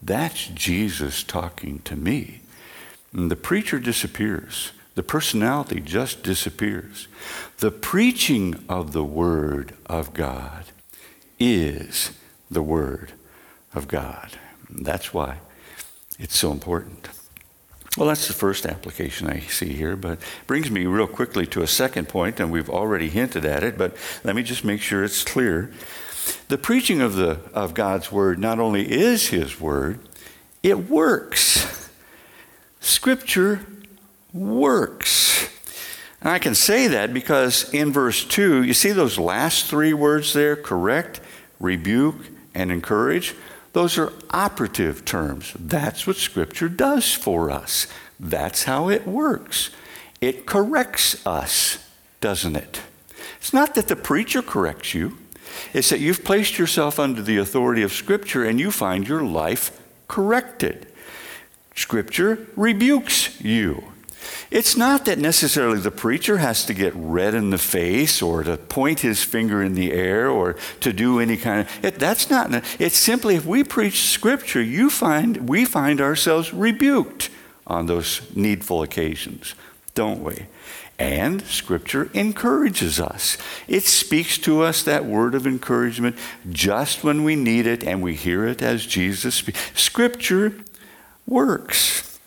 That's 0.00 0.46
Jesus 0.48 1.22
talking 1.22 1.80
to 1.80 1.96
me. 1.96 2.40
And 3.12 3.30
the 3.30 3.36
preacher 3.36 3.78
disappears. 3.78 4.72
The 4.94 5.02
personality 5.02 5.80
just 5.80 6.22
disappears. 6.22 7.08
The 7.58 7.70
preaching 7.70 8.64
of 8.68 8.92
the 8.92 9.04
Word 9.04 9.74
of 9.86 10.12
God 10.12 10.64
is 11.38 12.12
the 12.50 12.62
Word 12.62 13.12
of 13.74 13.88
God. 13.88 14.38
That's 14.68 15.14
why 15.14 15.38
it's 16.18 16.36
so 16.36 16.50
important. 16.52 17.08
Well, 17.96 18.08
that's 18.08 18.28
the 18.28 18.34
first 18.34 18.66
application 18.66 19.28
I 19.28 19.40
see 19.40 19.72
here, 19.72 19.96
but 19.96 20.20
brings 20.46 20.70
me 20.70 20.86
real 20.86 21.06
quickly 21.06 21.46
to 21.46 21.62
a 21.62 21.66
second 21.66 22.08
point, 22.08 22.38
and 22.38 22.50
we've 22.50 22.70
already 22.70 23.08
hinted 23.08 23.44
at 23.44 23.64
it, 23.64 23.76
but 23.78 23.96
let 24.22 24.36
me 24.36 24.42
just 24.42 24.64
make 24.64 24.80
sure 24.80 25.02
it's 25.02 25.24
clear. 25.24 25.72
The 26.48 26.58
preaching 26.58 27.00
of, 27.00 27.14
the, 27.14 27.40
of 27.52 27.74
God's 27.74 28.10
word 28.10 28.38
not 28.38 28.58
only 28.58 28.90
is 28.90 29.28
his 29.28 29.60
word, 29.60 30.00
it 30.62 30.88
works. 30.88 31.90
Scripture 32.80 33.60
works. 34.32 35.48
And 36.20 36.30
I 36.30 36.38
can 36.38 36.54
say 36.54 36.88
that 36.88 37.14
because 37.14 37.72
in 37.72 37.92
verse 37.92 38.24
2, 38.24 38.62
you 38.62 38.74
see 38.74 38.92
those 38.92 39.18
last 39.18 39.66
three 39.66 39.92
words 39.92 40.32
there 40.32 40.56
correct, 40.56 41.20
rebuke, 41.60 42.16
and 42.54 42.72
encourage? 42.72 43.34
Those 43.72 43.98
are 43.98 44.12
operative 44.30 45.04
terms. 45.04 45.54
That's 45.58 46.06
what 46.06 46.16
Scripture 46.16 46.68
does 46.68 47.12
for 47.12 47.50
us. 47.50 47.86
That's 48.18 48.64
how 48.64 48.88
it 48.88 49.06
works. 49.06 49.70
It 50.20 50.46
corrects 50.46 51.24
us, 51.26 51.78
doesn't 52.20 52.56
it? 52.56 52.82
It's 53.36 53.52
not 53.52 53.74
that 53.76 53.86
the 53.86 53.96
preacher 53.96 54.42
corrects 54.42 54.94
you. 54.94 55.18
It's 55.72 55.90
that 55.90 56.00
you've 56.00 56.24
placed 56.24 56.58
yourself 56.58 56.98
under 56.98 57.22
the 57.22 57.38
authority 57.38 57.82
of 57.82 57.92
Scripture 57.92 58.44
and 58.44 58.58
you 58.58 58.70
find 58.70 59.06
your 59.06 59.22
life 59.22 59.80
corrected. 60.08 60.86
Scripture 61.74 62.46
rebukes 62.56 63.40
you. 63.40 63.84
It's 64.50 64.76
not 64.76 65.04
that 65.04 65.18
necessarily 65.18 65.78
the 65.78 65.90
preacher 65.90 66.38
has 66.38 66.64
to 66.66 66.74
get 66.74 66.92
red 66.96 67.34
in 67.34 67.50
the 67.50 67.58
face 67.58 68.22
or 68.22 68.42
to 68.42 68.56
point 68.56 69.00
his 69.00 69.22
finger 69.22 69.62
in 69.62 69.74
the 69.74 69.92
air 69.92 70.28
or 70.28 70.56
to 70.80 70.92
do 70.92 71.20
any 71.20 71.36
kind 71.36 71.60
of 71.60 71.84
it, 71.84 71.98
that's 71.98 72.30
not 72.30 72.64
it's 72.80 72.96
simply 72.96 73.36
if 73.36 73.44
we 73.44 73.62
preach 73.62 74.08
scripture 74.08 74.62
you 74.62 74.88
find 74.90 75.48
we 75.48 75.64
find 75.64 76.00
ourselves 76.00 76.52
rebuked 76.52 77.30
on 77.66 77.86
those 77.86 78.22
needful 78.34 78.82
occasions 78.82 79.54
don't 79.94 80.22
we 80.22 80.46
and 80.98 81.42
Scripture 81.42 82.10
encourages 82.12 82.98
us. 82.98 83.38
It 83.68 83.84
speaks 83.84 84.36
to 84.38 84.62
us 84.62 84.82
that 84.82 85.04
word 85.04 85.34
of 85.34 85.46
encouragement 85.46 86.16
just 86.50 87.04
when 87.04 87.22
we 87.22 87.36
need 87.36 87.66
it 87.66 87.84
and 87.84 88.02
we 88.02 88.14
hear 88.14 88.46
it 88.46 88.62
as 88.62 88.84
Jesus 88.84 89.36
speaks. 89.36 89.60
Scripture 89.80 90.54
works. 91.26 92.18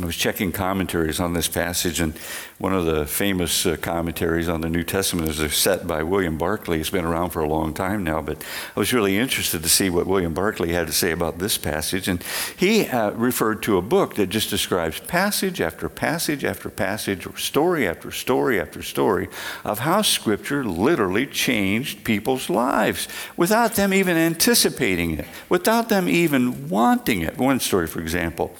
I 0.00 0.06
was 0.06 0.16
checking 0.16 0.52
commentaries 0.52 1.20
on 1.20 1.34
this 1.34 1.48
passage, 1.48 2.00
and 2.00 2.14
one 2.62 2.72
of 2.72 2.84
the 2.84 3.04
famous 3.04 3.66
uh, 3.66 3.76
commentaries 3.76 4.48
on 4.48 4.60
the 4.60 4.68
New 4.68 4.84
Testament 4.84 5.28
is 5.28 5.40
a 5.40 5.50
set 5.50 5.84
by 5.84 6.04
William 6.04 6.38
Barclay. 6.38 6.78
It's 6.78 6.90
been 6.90 7.04
around 7.04 7.30
for 7.30 7.42
a 7.42 7.48
long 7.48 7.74
time 7.74 8.04
now, 8.04 8.22
but 8.22 8.40
I 8.76 8.78
was 8.78 8.92
really 8.92 9.18
interested 9.18 9.64
to 9.64 9.68
see 9.68 9.90
what 9.90 10.06
William 10.06 10.32
Barclay 10.32 10.70
had 10.70 10.86
to 10.86 10.92
say 10.92 11.10
about 11.10 11.40
this 11.40 11.58
passage. 11.58 12.06
And 12.06 12.22
he 12.56 12.86
uh, 12.86 13.10
referred 13.14 13.64
to 13.64 13.78
a 13.78 13.82
book 13.82 14.14
that 14.14 14.28
just 14.28 14.48
describes 14.48 15.00
passage 15.00 15.60
after 15.60 15.88
passage 15.88 16.44
after 16.44 16.70
passage, 16.70 17.26
or 17.26 17.36
story 17.36 17.88
after 17.88 18.12
story 18.12 18.60
after 18.60 18.80
story, 18.80 19.28
of 19.64 19.80
how 19.80 20.02
Scripture 20.02 20.64
literally 20.64 21.26
changed 21.26 22.04
people's 22.04 22.48
lives 22.48 23.08
without 23.36 23.72
them 23.72 23.92
even 23.92 24.16
anticipating 24.16 25.18
it, 25.18 25.26
without 25.48 25.88
them 25.88 26.08
even 26.08 26.68
wanting 26.68 27.22
it. 27.22 27.36
One 27.36 27.58
story, 27.58 27.88
for 27.88 27.98
example, 27.98 28.54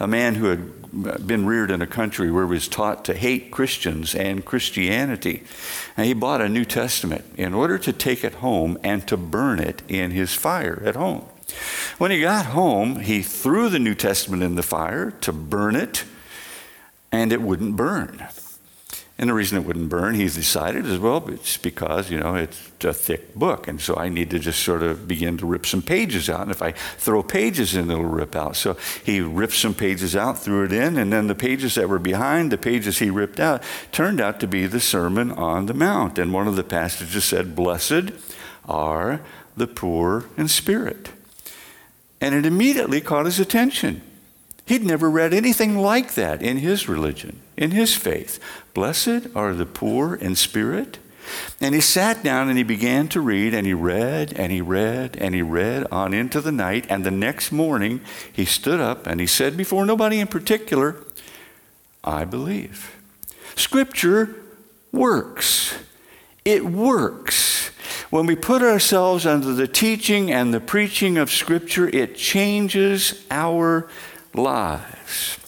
a 0.00 0.08
man 0.08 0.34
who 0.34 0.46
had 0.46 0.84
been 1.26 1.46
reared 1.46 1.70
in 1.70 1.82
a 1.82 1.86
country 1.86 2.30
where 2.30 2.46
he 2.46 2.50
was 2.50 2.68
taught 2.68 3.04
to 3.04 3.14
hate 3.14 3.43
Christians 3.50 4.14
and 4.14 4.44
Christianity. 4.44 5.42
And 5.96 6.06
he 6.06 6.14
bought 6.14 6.40
a 6.40 6.48
New 6.48 6.64
Testament 6.64 7.24
in 7.36 7.54
order 7.54 7.78
to 7.78 7.92
take 7.92 8.24
it 8.24 8.34
home 8.34 8.78
and 8.82 9.06
to 9.08 9.16
burn 9.16 9.60
it 9.60 9.82
in 9.88 10.10
his 10.10 10.34
fire 10.34 10.82
at 10.84 10.96
home. 10.96 11.24
When 11.98 12.10
he 12.10 12.20
got 12.20 12.46
home, 12.46 12.96
he 13.00 13.22
threw 13.22 13.68
the 13.68 13.78
New 13.78 13.94
Testament 13.94 14.42
in 14.42 14.54
the 14.54 14.62
fire 14.62 15.12
to 15.20 15.32
burn 15.32 15.76
it, 15.76 16.04
and 17.12 17.32
it 17.32 17.42
wouldn't 17.42 17.76
burn. 17.76 18.26
And 19.16 19.30
the 19.30 19.34
reason 19.34 19.58
it 19.58 19.64
wouldn't 19.64 19.88
burn, 19.90 20.16
he 20.16 20.24
decided, 20.24 20.86
is 20.86 20.98
well, 20.98 21.24
it's 21.28 21.56
because, 21.56 22.10
you 22.10 22.18
know, 22.18 22.34
it's 22.34 22.70
a 22.82 22.92
thick 22.92 23.32
book. 23.34 23.68
And 23.68 23.80
so 23.80 23.94
I 23.96 24.08
need 24.08 24.30
to 24.30 24.40
just 24.40 24.64
sort 24.64 24.82
of 24.82 25.06
begin 25.06 25.38
to 25.38 25.46
rip 25.46 25.66
some 25.66 25.82
pages 25.82 26.28
out. 26.28 26.40
And 26.40 26.50
if 26.50 26.60
I 26.60 26.72
throw 26.72 27.22
pages 27.22 27.76
in, 27.76 27.90
it'll 27.90 28.04
rip 28.04 28.34
out. 28.34 28.56
So 28.56 28.76
he 29.04 29.20
ripped 29.20 29.54
some 29.54 29.72
pages 29.72 30.16
out, 30.16 30.38
threw 30.38 30.64
it 30.64 30.72
in, 30.72 30.98
and 30.98 31.12
then 31.12 31.28
the 31.28 31.34
pages 31.36 31.76
that 31.76 31.88
were 31.88 32.00
behind, 32.00 32.50
the 32.50 32.58
pages 32.58 32.98
he 32.98 33.08
ripped 33.08 33.38
out, 33.38 33.62
turned 33.92 34.20
out 34.20 34.40
to 34.40 34.48
be 34.48 34.66
the 34.66 34.80
Sermon 34.80 35.30
on 35.30 35.66
the 35.66 35.74
Mount. 35.74 36.18
And 36.18 36.32
one 36.32 36.48
of 36.48 36.56
the 36.56 36.64
passages 36.64 37.24
said, 37.24 37.54
Blessed 37.54 38.10
are 38.64 39.20
the 39.56 39.68
poor 39.68 40.24
in 40.36 40.48
spirit. 40.48 41.10
And 42.20 42.34
it 42.34 42.46
immediately 42.46 43.00
caught 43.00 43.26
his 43.26 43.38
attention. 43.38 44.02
He'd 44.66 44.82
never 44.82 45.08
read 45.08 45.34
anything 45.34 45.78
like 45.78 46.14
that 46.14 46.42
in 46.42 46.56
his 46.56 46.88
religion, 46.88 47.40
in 47.56 47.70
his 47.70 47.94
faith. 47.94 48.38
Blessed 48.74 49.28
are 49.34 49.54
the 49.54 49.66
poor 49.66 50.14
in 50.14 50.34
spirit. 50.34 50.98
And 51.60 51.74
he 51.74 51.80
sat 51.80 52.22
down 52.22 52.48
and 52.48 52.58
he 52.58 52.64
began 52.64 53.08
to 53.08 53.20
read, 53.20 53.54
and 53.54 53.66
he 53.66 53.72
read, 53.72 54.34
and 54.34 54.52
he 54.52 54.60
read, 54.60 55.16
and 55.16 55.34
he 55.34 55.40
read 55.40 55.86
on 55.90 56.12
into 56.12 56.40
the 56.40 56.52
night. 56.52 56.86
And 56.90 57.04
the 57.04 57.10
next 57.10 57.50
morning, 57.50 58.02
he 58.30 58.44
stood 58.44 58.78
up 58.78 59.06
and 59.06 59.20
he 59.20 59.26
said, 59.26 59.56
before 59.56 59.86
nobody 59.86 60.20
in 60.20 60.26
particular, 60.26 61.02
I 62.02 62.24
believe. 62.26 62.94
Scripture 63.56 64.36
works. 64.92 65.74
It 66.44 66.66
works. 66.66 67.70
When 68.10 68.26
we 68.26 68.36
put 68.36 68.60
ourselves 68.60 69.24
under 69.24 69.54
the 69.54 69.66
teaching 69.66 70.30
and 70.30 70.52
the 70.52 70.60
preaching 70.60 71.16
of 71.16 71.30
Scripture, 71.30 71.88
it 71.88 72.16
changes 72.16 73.24
our 73.30 73.88
lives. 74.34 75.38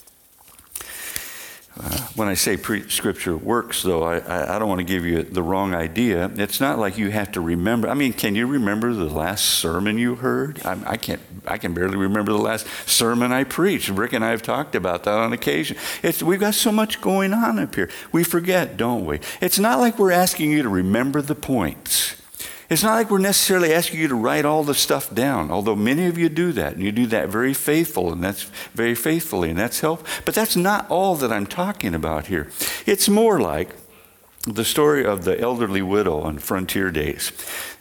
When 2.15 2.27
I 2.27 2.33
say 2.33 2.57
pre- 2.57 2.89
scripture 2.89 3.37
works, 3.37 3.83
though, 3.83 4.03
I, 4.03 4.17
I, 4.17 4.55
I, 4.55 4.59
don't 4.59 4.67
want 4.67 4.79
to 4.79 4.85
give 4.85 5.05
you 5.05 5.21
the 5.21 5.43
wrong 5.43 5.75
idea. 5.75 6.31
It's 6.35 6.59
not 6.59 6.79
like 6.79 6.97
you 6.97 7.11
have 7.11 7.31
to 7.33 7.41
remember. 7.41 7.87
I 7.87 7.93
mean, 7.93 8.13
can 8.13 8.35
you 8.35 8.47
remember 8.47 8.93
the 8.93 9.05
last 9.05 9.45
sermon 9.45 9.99
you 9.99 10.15
heard? 10.15 10.65
I, 10.65 10.77
I 10.85 10.97
can't. 10.97 11.21
I 11.45 11.57
can 11.57 11.73
barely 11.73 11.97
remember 11.97 12.31
the 12.31 12.39
last 12.39 12.67
sermon 12.87 13.31
I 13.31 13.43
preached. 13.43 13.89
Rick 13.89 14.13
and 14.13 14.25
I 14.25 14.31
have 14.31 14.41
talked 14.41 14.75
about 14.75 15.03
that 15.03 15.17
on 15.19 15.33
occasion. 15.33 15.77
It's, 16.01 16.23
we've 16.23 16.39
got 16.39 16.55
so 16.55 16.71
much 16.71 16.99
going 16.99 17.33
on 17.33 17.59
up 17.59 17.75
here. 17.75 17.89
We 18.11 18.23
forget, 18.23 18.75
don't 18.75 19.05
we? 19.05 19.19
It's 19.39 19.59
not 19.59 19.79
like 19.79 19.99
we're 19.99 20.11
asking 20.11 20.51
you 20.51 20.63
to 20.63 20.69
remember 20.69 21.21
the 21.21 21.35
points. 21.35 22.16
It's 22.69 22.83
not 22.83 22.95
like 22.95 23.09
we're 23.09 23.19
necessarily 23.19 23.73
asking 23.73 24.01
you 24.01 24.09
to 24.09 24.15
write 24.15 24.43
all 24.43 24.63
the 24.63 24.73
stuff 24.73 25.13
down, 25.13 25.51
although 25.51 25.75
many 25.75 26.07
of 26.07 26.17
you 26.17 26.27
do 26.27 26.51
that, 26.51 26.73
and 26.73 26.83
you 26.83 26.91
do 26.91 27.05
that 27.07 27.29
very 27.29 27.53
faithful, 27.53 28.11
and 28.11 28.21
that's 28.21 28.43
very 28.73 28.93
faithfully, 28.95 29.49
and 29.49 29.57
that's 29.57 29.79
helpful. 29.79 30.07
But 30.25 30.35
that's 30.35 30.55
not 30.57 30.85
all 30.89 31.15
that 31.15 31.31
I'm 31.31 31.47
talking 31.47 31.95
about 31.95 32.27
here. 32.27 32.49
It's 32.85 33.07
more 33.07 33.39
like 33.39 33.69
the 34.47 34.63
story 34.63 35.05
of 35.05 35.25
the 35.25 35.37
elderly 35.39 35.81
widow 35.81 36.21
on 36.21 36.39
frontier 36.39 36.89
days. 36.89 37.31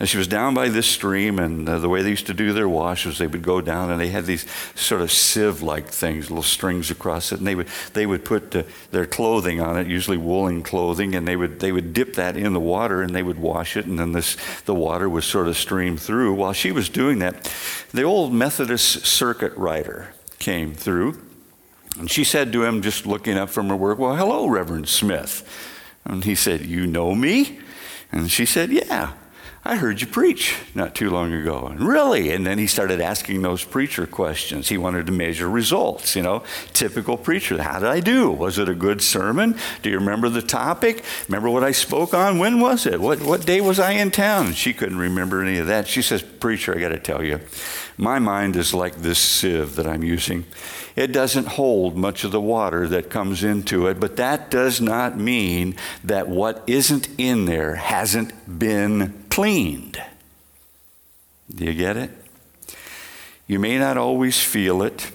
And 0.01 0.09
she 0.09 0.19
was 0.19 0.27
down 0.27 0.53
by 0.53 0.69
this 0.69 0.87
stream, 0.87 1.39
and 1.39 1.69
uh, 1.69 1.79
the 1.79 1.89
way 1.89 2.03
they 2.03 2.11
used 2.11 2.27
to 2.27 2.35
do 2.35 2.53
their 2.53 2.69
wash 2.69 3.07
was 3.07 3.19
they 3.19 3.27
would 3.29 3.43
go 3.43 3.61
down, 3.61 3.91
and 3.91 4.01
they 4.01 4.09
had 4.09 4.27
these 4.27 4.45
sort 4.75 5.01
of 5.01 5.13
sieve-like 5.13 5.89
things, 5.89 6.29
little 6.29 6.43
strings 6.43 6.91
across 6.91 7.31
it, 7.31 7.39
and 7.39 7.47
they 7.47 7.55
would 7.55 7.69
they 7.93 8.05
would 8.05 8.25
put 8.25 8.55
uh, 8.55 8.65
their 8.91 9.07
clothing 9.07 9.61
on 9.61 9.79
it, 9.79 9.87
usually 9.87 10.17
woolen 10.17 10.63
clothing, 10.63 11.15
and 11.15 11.27
they 11.27 11.37
would 11.37 11.61
they 11.61 11.71
would 11.71 11.93
dip 11.93 12.15
that 12.15 12.37
in 12.37 12.53
the 12.53 12.61
water, 12.61 13.01
and 13.01 13.15
they 13.15 13.23
would 13.23 13.39
wash 13.39 13.77
it, 13.77 13.87
and 13.87 13.99
then 13.99 14.13
this 14.13 14.37
the 14.65 14.75
water 14.75 15.09
would 15.09 15.25
sort 15.25 15.47
of 15.47 15.57
stream 15.57 15.97
through. 15.97 16.35
While 16.35 16.53
she 16.53 16.73
was 16.73 16.89
doing 16.89 17.21
that, 17.21 17.51
the 17.93 18.03
old 18.03 18.33
Methodist 18.33 19.07
circuit 19.07 19.57
rider 19.57 20.15
came 20.41 20.75
through, 20.75 21.23
and 21.99 22.11
she 22.11 22.25
said 22.25 22.53
to 22.53 22.65
him, 22.65 22.83
just 22.83 23.07
looking 23.07 23.39
up 23.39 23.51
from 23.51 23.69
her 23.69 23.77
work, 23.77 23.99
"Well, 24.01 24.17
hello, 24.17 24.49
Reverend 24.49 24.89
Smith." 24.89 25.73
And 26.07 26.25
he 26.25 26.35
said, 26.35 26.65
You 26.65 26.87
know 26.87 27.15
me? 27.15 27.59
And 28.13 28.31
she 28.31 28.47
said, 28.47 28.71
Yeah. 28.71 29.13
I 29.67 29.75
heard 29.75 30.01
you 30.01 30.07
preach 30.07 30.57
not 30.77 30.95
too 30.95 31.11
long 31.11 31.33
ago. 31.33 31.67
And 31.67 31.81
really? 31.81 32.31
And 32.31 32.47
then 32.47 32.57
he 32.57 32.69
started 32.69 33.01
asking 33.01 33.43
those 33.43 33.65
preacher 33.65 34.07
questions. 34.07 34.69
He 34.69 34.79
wanted 34.79 35.07
to 35.07 35.13
measure 35.13 35.51
results, 35.51 36.15
you 36.15 36.23
know, 36.23 36.45
typical 36.73 37.17
preacher. 37.17 37.61
How 37.61 37.81
did 37.81 37.89
I 37.89 37.99
do? 37.99 38.31
Was 38.31 38.61
it 38.61 38.69
a 38.69 38.75
good 38.75 39.03
sermon? 39.03 39.59
Do 39.83 39.91
you 39.91 39.99
remember 39.99 40.29
the 40.29 40.41
topic? 40.41 41.03
Remember 41.27 41.51
what 41.51 41.65
I 41.65 41.73
spoke 41.73 42.15
on? 42.15 42.39
When 42.39 42.61
was 42.61 42.87
it? 42.87 43.01
What, 43.01 43.21
what 43.23 43.45
day 43.45 43.61
was 43.61 43.81
I 43.81 43.93
in 43.93 44.13
town? 44.13 44.53
She 44.53 44.73
couldn't 44.73 44.99
remember 44.99 45.43
any 45.43 45.59
of 45.59 45.67
that. 45.67 45.89
She 45.89 46.01
says, 46.01 46.23
Preacher, 46.23 46.73
I 46.77 46.79
got 46.79 46.91
to 46.91 47.01
tell 47.01 47.25
you, 47.25 47.41
my 47.99 48.21
mind 48.21 48.55
is 48.55 48.73
like 48.73 48.95
this 48.95 49.19
sieve 49.19 49.75
that 49.75 49.87
I'm 49.89 50.05
using. 50.05 50.45
It 50.95 51.09
doesn't 51.09 51.49
hold 51.49 51.97
much 51.97 52.25
of 52.25 52.31
the 52.31 52.41
water 52.41 52.87
that 52.89 53.11
comes 53.11 53.43
into 53.43 53.87
it, 53.87 53.99
but 53.99 54.17
that 54.17 54.51
does 54.51 54.81
not 54.81 55.19
mean 55.19 55.75
that 56.05 56.29
what 56.29 56.63
isn't 56.67 57.09
in 57.19 57.45
there 57.45 57.75
hasn't 57.75 58.59
been 58.59 59.26
cleaned. 59.37 60.03
Do 61.55 61.67
you 61.67 61.75
get 61.75 61.99
it? 61.99 62.11
You 63.47 63.59
may 63.59 63.79
not 63.79 63.99
always 63.99 64.41
feel 64.41 64.81
it. 64.81 65.11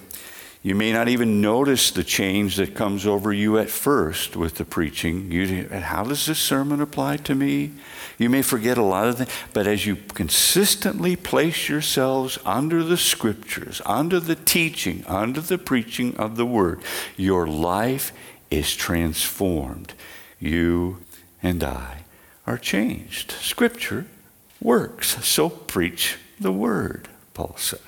You 0.62 0.76
may 0.76 0.92
not 0.92 1.08
even 1.08 1.40
notice 1.40 1.90
the 1.90 2.04
change 2.04 2.54
that 2.54 2.76
comes 2.76 3.04
over 3.04 3.32
you 3.32 3.58
at 3.58 3.68
first 3.68 4.36
with 4.36 4.54
the 4.54 4.64
preaching. 4.64 5.32
You, 5.32 5.66
how 5.70 6.04
does 6.04 6.26
this 6.26 6.38
sermon 6.38 6.80
apply 6.80 7.16
to 7.16 7.34
me? 7.34 7.72
You 8.16 8.30
may 8.30 8.42
forget 8.42 8.78
a 8.78 8.84
lot 8.84 9.08
of 9.08 9.18
things, 9.18 9.30
but 9.52 9.66
as 9.66 9.86
you 9.86 9.96
consistently 9.96 11.16
place 11.16 11.68
yourselves 11.68 12.38
under 12.44 12.84
the 12.84 12.98
scriptures, 12.98 13.82
under 13.84 14.20
the 14.20 14.36
teaching, 14.36 15.02
under 15.08 15.40
the 15.40 15.58
preaching 15.58 16.16
of 16.16 16.36
the 16.36 16.46
word, 16.46 16.80
your 17.16 17.48
life 17.48 18.12
is 18.52 18.76
transformed. 18.76 19.94
You 20.38 20.98
and 21.42 21.64
I 21.64 22.04
are 22.46 22.58
changed. 22.58 23.32
Scripture 23.32 24.06
works, 24.62 25.24
so 25.24 25.48
preach 25.48 26.16
the 26.40 26.52
word, 26.52 27.08
Paul 27.34 27.56
says. 27.56 27.80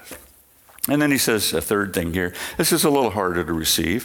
And 0.89 1.01
then 1.01 1.11
he 1.11 1.19
says 1.19 1.53
a 1.55 1.63
third 1.63 1.95
thing 1.95 2.13
here. 2.13 2.35
This 2.59 2.71
is 2.71 2.85
a 2.85 2.91
little 2.91 3.11
harder 3.11 3.43
to 3.43 3.53
receive. 3.53 4.05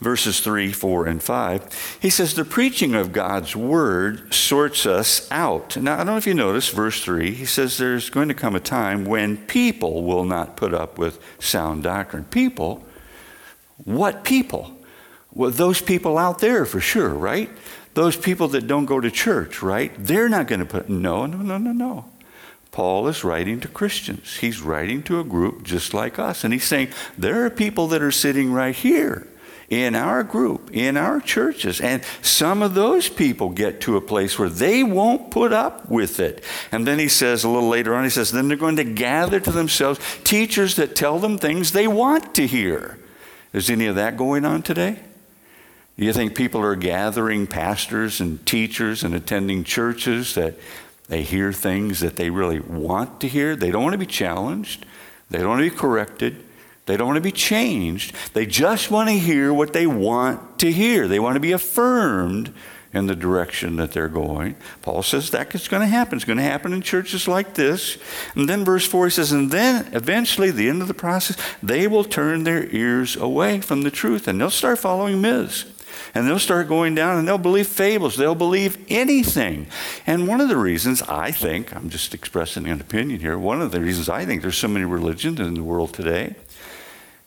Verses 0.00 0.40
3, 0.40 0.72
4, 0.72 1.06
and 1.06 1.22
5. 1.22 1.98
He 2.00 2.10
says, 2.10 2.34
The 2.34 2.44
preaching 2.44 2.94
of 2.94 3.12
God's 3.12 3.56
word 3.56 4.32
sorts 4.32 4.86
us 4.86 5.30
out. 5.30 5.76
Now, 5.76 5.94
I 5.94 5.96
don't 5.98 6.06
know 6.06 6.16
if 6.16 6.26
you 6.26 6.34
notice, 6.34 6.68
verse 6.68 7.02
3, 7.02 7.32
he 7.32 7.44
says, 7.44 7.78
There's 7.78 8.10
going 8.10 8.28
to 8.28 8.34
come 8.34 8.54
a 8.54 8.60
time 8.60 9.04
when 9.04 9.36
people 9.36 10.04
will 10.04 10.24
not 10.24 10.56
put 10.56 10.74
up 10.74 10.98
with 10.98 11.20
sound 11.40 11.84
doctrine. 11.84 12.24
People? 12.24 12.84
What 13.84 14.22
people? 14.22 14.76
Well, 15.32 15.50
those 15.50 15.80
people 15.80 16.18
out 16.18 16.40
there 16.40 16.64
for 16.66 16.80
sure, 16.80 17.08
right? 17.08 17.50
Those 17.94 18.16
people 18.16 18.48
that 18.48 18.66
don't 18.66 18.86
go 18.86 19.00
to 19.00 19.10
church, 19.10 19.62
right? 19.62 19.92
They're 19.98 20.28
not 20.28 20.46
going 20.46 20.60
to 20.60 20.66
put, 20.66 20.88
no, 20.88 21.26
no, 21.26 21.38
no, 21.38 21.58
no, 21.58 21.72
no. 21.72 22.06
Paul 22.70 23.06
is 23.08 23.22
writing 23.22 23.60
to 23.60 23.68
Christians. 23.68 24.38
He's 24.38 24.62
writing 24.62 25.02
to 25.02 25.20
a 25.20 25.24
group 25.24 25.62
just 25.62 25.92
like 25.92 26.18
us. 26.18 26.42
And 26.42 26.54
he's 26.54 26.64
saying, 26.64 26.88
there 27.18 27.44
are 27.44 27.50
people 27.50 27.86
that 27.88 28.00
are 28.00 28.10
sitting 28.10 28.50
right 28.50 28.74
here 28.74 29.28
in 29.68 29.94
our 29.94 30.22
group, 30.22 30.70
in 30.72 30.96
our 30.96 31.20
churches. 31.20 31.82
And 31.82 32.02
some 32.22 32.62
of 32.62 32.72
those 32.72 33.10
people 33.10 33.50
get 33.50 33.82
to 33.82 33.98
a 33.98 34.00
place 34.00 34.38
where 34.38 34.48
they 34.48 34.82
won't 34.82 35.30
put 35.30 35.52
up 35.52 35.88
with 35.90 36.18
it. 36.18 36.42
And 36.70 36.86
then 36.86 36.98
he 36.98 37.08
says 37.08 37.44
a 37.44 37.48
little 37.48 37.68
later 37.68 37.94
on, 37.94 38.04
he 38.04 38.10
says, 38.10 38.32
then 38.32 38.48
they're 38.48 38.56
going 38.56 38.76
to 38.76 38.84
gather 38.84 39.38
to 39.40 39.52
themselves 39.52 40.00
teachers 40.24 40.76
that 40.76 40.96
tell 40.96 41.18
them 41.18 41.36
things 41.36 41.72
they 41.72 41.88
want 41.88 42.34
to 42.36 42.46
hear. 42.46 42.98
Is 43.52 43.68
any 43.68 43.86
of 43.86 43.96
that 43.96 44.16
going 44.16 44.46
on 44.46 44.62
today? 44.62 44.98
Do 45.96 46.04
you 46.04 46.12
think 46.12 46.34
people 46.34 46.62
are 46.62 46.74
gathering 46.74 47.46
pastors 47.46 48.20
and 48.20 48.44
teachers 48.46 49.04
and 49.04 49.14
attending 49.14 49.62
churches 49.62 50.34
that 50.34 50.54
they 51.12 51.22
hear 51.22 51.52
things 51.52 52.00
that 52.00 52.16
they 52.16 52.30
really 52.30 52.60
want 52.60 53.20
to 53.20 53.28
hear. 53.28 53.54
They 53.54 53.70
don't 53.70 53.82
want 53.82 53.92
to 53.92 53.98
be 53.98 54.06
challenged. 54.06 54.86
They 55.28 55.40
don't 55.40 55.48
want 55.48 55.62
to 55.62 55.70
be 55.70 55.76
corrected. 55.76 56.42
They 56.86 56.96
don't 56.96 57.06
want 57.06 57.18
to 57.18 57.22
be 57.22 57.32
changed. 57.32 58.14
They 58.32 58.46
just 58.46 58.90
want 58.90 59.10
to 59.10 59.18
hear 59.18 59.52
what 59.52 59.74
they 59.74 59.86
want 59.86 60.58
to 60.60 60.72
hear. 60.72 61.06
They 61.06 61.20
want 61.20 61.34
to 61.34 61.40
be 61.40 61.52
affirmed 61.52 62.54
in 62.94 63.06
the 63.06 63.14
direction 63.14 63.76
that 63.76 63.92
they're 63.92 64.08
going. 64.08 64.56
Paul 64.82 65.02
says 65.02 65.30
that's 65.30 65.68
going 65.68 65.80
to 65.80 65.86
happen. 65.86 66.16
It's 66.16 66.24
going 66.24 66.38
to 66.38 66.42
happen 66.42 66.72
in 66.72 66.82
churches 66.82 67.28
like 67.28 67.54
this. 67.54 67.96
And 68.34 68.48
then 68.48 68.64
verse 68.64 68.86
4 68.86 69.06
he 69.06 69.10
says, 69.10 69.32
And 69.32 69.50
then 69.50 69.88
eventually, 69.92 70.50
the 70.50 70.68
end 70.68 70.82
of 70.82 70.88
the 70.88 70.94
process, 70.94 71.36
they 71.62 71.86
will 71.86 72.04
turn 72.04 72.44
their 72.44 72.66
ears 72.68 73.16
away 73.16 73.60
from 73.60 73.82
the 73.82 73.90
truth 73.90 74.28
and 74.28 74.40
they'll 74.40 74.50
start 74.50 74.78
following 74.78 75.20
myths. 75.20 75.64
And 76.14 76.26
they'll 76.26 76.38
start 76.38 76.68
going 76.68 76.94
down 76.94 77.18
and 77.18 77.26
they'll 77.26 77.38
believe 77.38 77.66
fables. 77.66 78.16
They'll 78.16 78.34
believe 78.34 78.84
anything. 78.88 79.66
And 80.06 80.28
one 80.28 80.40
of 80.40 80.48
the 80.48 80.58
reasons 80.58 81.00
I 81.02 81.30
think, 81.30 81.74
I'm 81.74 81.88
just 81.88 82.12
expressing 82.12 82.66
an 82.66 82.80
opinion 82.80 83.20
here, 83.20 83.38
one 83.38 83.62
of 83.62 83.72
the 83.72 83.80
reasons 83.80 84.08
I 84.08 84.26
think 84.26 84.42
there's 84.42 84.58
so 84.58 84.68
many 84.68 84.84
religions 84.84 85.40
in 85.40 85.54
the 85.54 85.62
world 85.62 85.94
today 85.94 86.34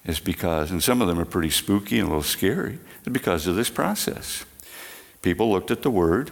is 0.06 0.20
because, 0.20 0.70
and 0.70 0.84
some 0.84 1.02
of 1.02 1.08
them 1.08 1.20
are 1.20 1.26
pretty 1.26 1.50
spooky 1.50 1.98
and 1.98 2.08
a 2.08 2.10
little 2.10 2.24
scary, 2.24 2.78
because 3.12 3.48
of 3.48 3.56
this 3.56 3.70
process. 3.70 4.46
People 5.22 5.52
looked 5.52 5.72
at 5.72 5.82
the 5.82 5.90
word, 5.90 6.32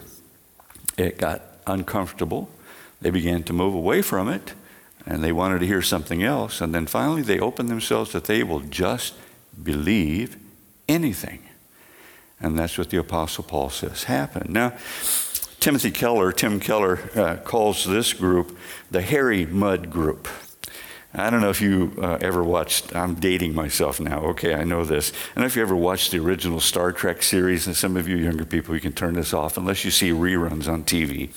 it 0.97 1.17
got 1.17 1.41
uncomfortable, 1.65 2.49
they 3.01 3.09
began 3.09 3.43
to 3.43 3.53
move 3.53 3.73
away 3.73 4.01
from 4.01 4.29
it, 4.29 4.53
and 5.05 5.23
they 5.23 5.31
wanted 5.31 5.59
to 5.59 5.67
hear 5.67 5.81
something 5.81 6.23
else. 6.23 6.61
And 6.61 6.73
then 6.73 6.85
finally, 6.85 7.21
they 7.21 7.39
opened 7.39 7.69
themselves 7.69 8.11
that 8.11 8.25
they 8.25 8.43
will 8.43 8.61
just 8.61 9.15
believe 9.61 10.37
anything. 10.87 11.42
And 12.39 12.57
that's 12.57 12.77
what 12.77 12.89
the 12.89 12.97
Apostle 12.97 13.43
Paul 13.43 13.69
says 13.69 14.03
happened. 14.05 14.49
Now, 14.49 14.73
Timothy 15.59 15.91
Keller, 15.91 16.33
Tim 16.33 16.59
Keller, 16.59 16.99
uh, 17.15 17.37
calls 17.37 17.85
this 17.85 18.11
group 18.11 18.57
the 18.91 19.01
Harry 19.01 19.45
Mudd 19.45 19.89
group. 19.89 20.27
I 21.15 21.29
don't 21.29 21.41
know 21.41 21.51
if 21.51 21.61
you 21.61 21.93
uh, 22.01 22.17
ever 22.21 22.43
watched, 22.43 22.95
I'm 22.95 23.13
dating 23.13 23.53
myself 23.53 23.99
now, 23.99 24.19
okay, 24.29 24.55
I 24.55 24.63
know 24.63 24.83
this. 24.83 25.11
I 25.11 25.35
don't 25.35 25.41
know 25.43 25.45
if 25.45 25.55
you 25.55 25.61
ever 25.61 25.75
watched 25.75 26.11
the 26.11 26.17
original 26.17 26.59
Star 26.59 26.91
Trek 26.91 27.21
series, 27.21 27.67
and 27.67 27.75
some 27.75 27.95
of 27.97 28.07
you 28.07 28.15
younger 28.15 28.45
people, 28.45 28.73
you 28.73 28.81
can 28.81 28.93
turn 28.93 29.13
this 29.13 29.31
off 29.31 29.55
unless 29.55 29.85
you 29.85 29.91
see 29.91 30.09
reruns 30.09 30.67
on 30.67 30.83
TV. 30.83 31.29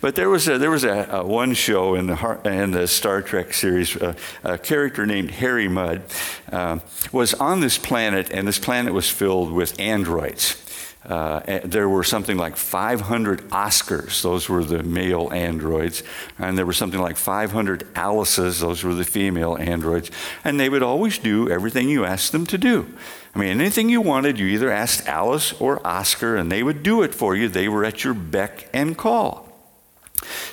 But 0.00 0.16
there 0.16 0.28
was 0.28 0.48
a, 0.48 0.58
there 0.58 0.70
was 0.70 0.82
a, 0.82 1.08
a 1.10 1.24
one 1.24 1.54
show 1.54 1.94
in 1.94 2.08
the, 2.08 2.40
in 2.44 2.72
the 2.72 2.88
Star 2.88 3.22
Trek 3.22 3.52
series, 3.54 3.96
uh, 3.96 4.14
a 4.42 4.58
character 4.58 5.06
named 5.06 5.30
Harry 5.30 5.68
Mudd 5.68 6.02
uh, 6.50 6.80
was 7.12 7.32
on 7.34 7.60
this 7.60 7.78
planet, 7.78 8.30
and 8.32 8.48
this 8.48 8.58
planet 8.58 8.92
was 8.92 9.08
filled 9.08 9.52
with 9.52 9.78
androids. 9.78 10.56
Uh, 11.04 11.60
there 11.64 11.88
were 11.88 12.04
something 12.04 12.36
like 12.36 12.56
500 12.56 13.48
Oscars, 13.48 14.20
those 14.20 14.50
were 14.50 14.62
the 14.62 14.82
male 14.82 15.32
androids, 15.32 16.02
and 16.38 16.58
there 16.58 16.66
were 16.66 16.74
something 16.74 17.00
like 17.00 17.16
500 17.16 17.86
Alices, 17.96 18.60
those 18.60 18.84
were 18.84 18.92
the 18.92 19.04
female 19.04 19.56
androids, 19.56 20.10
and 20.44 20.60
they 20.60 20.68
would 20.68 20.82
always 20.82 21.16
do 21.16 21.48
everything 21.48 21.88
you 21.88 22.04
asked 22.04 22.32
them 22.32 22.44
to 22.46 22.58
do. 22.58 22.86
I 23.34 23.38
mean, 23.38 23.48
anything 23.48 23.88
you 23.88 24.02
wanted, 24.02 24.38
you 24.38 24.46
either 24.48 24.70
asked 24.70 25.08
Alice 25.08 25.54
or 25.54 25.84
Oscar, 25.86 26.36
and 26.36 26.52
they 26.52 26.62
would 26.62 26.82
do 26.82 27.02
it 27.02 27.14
for 27.14 27.34
you. 27.34 27.48
They 27.48 27.68
were 27.68 27.84
at 27.84 28.04
your 28.04 28.14
beck 28.14 28.68
and 28.74 28.98
call. 28.98 29.46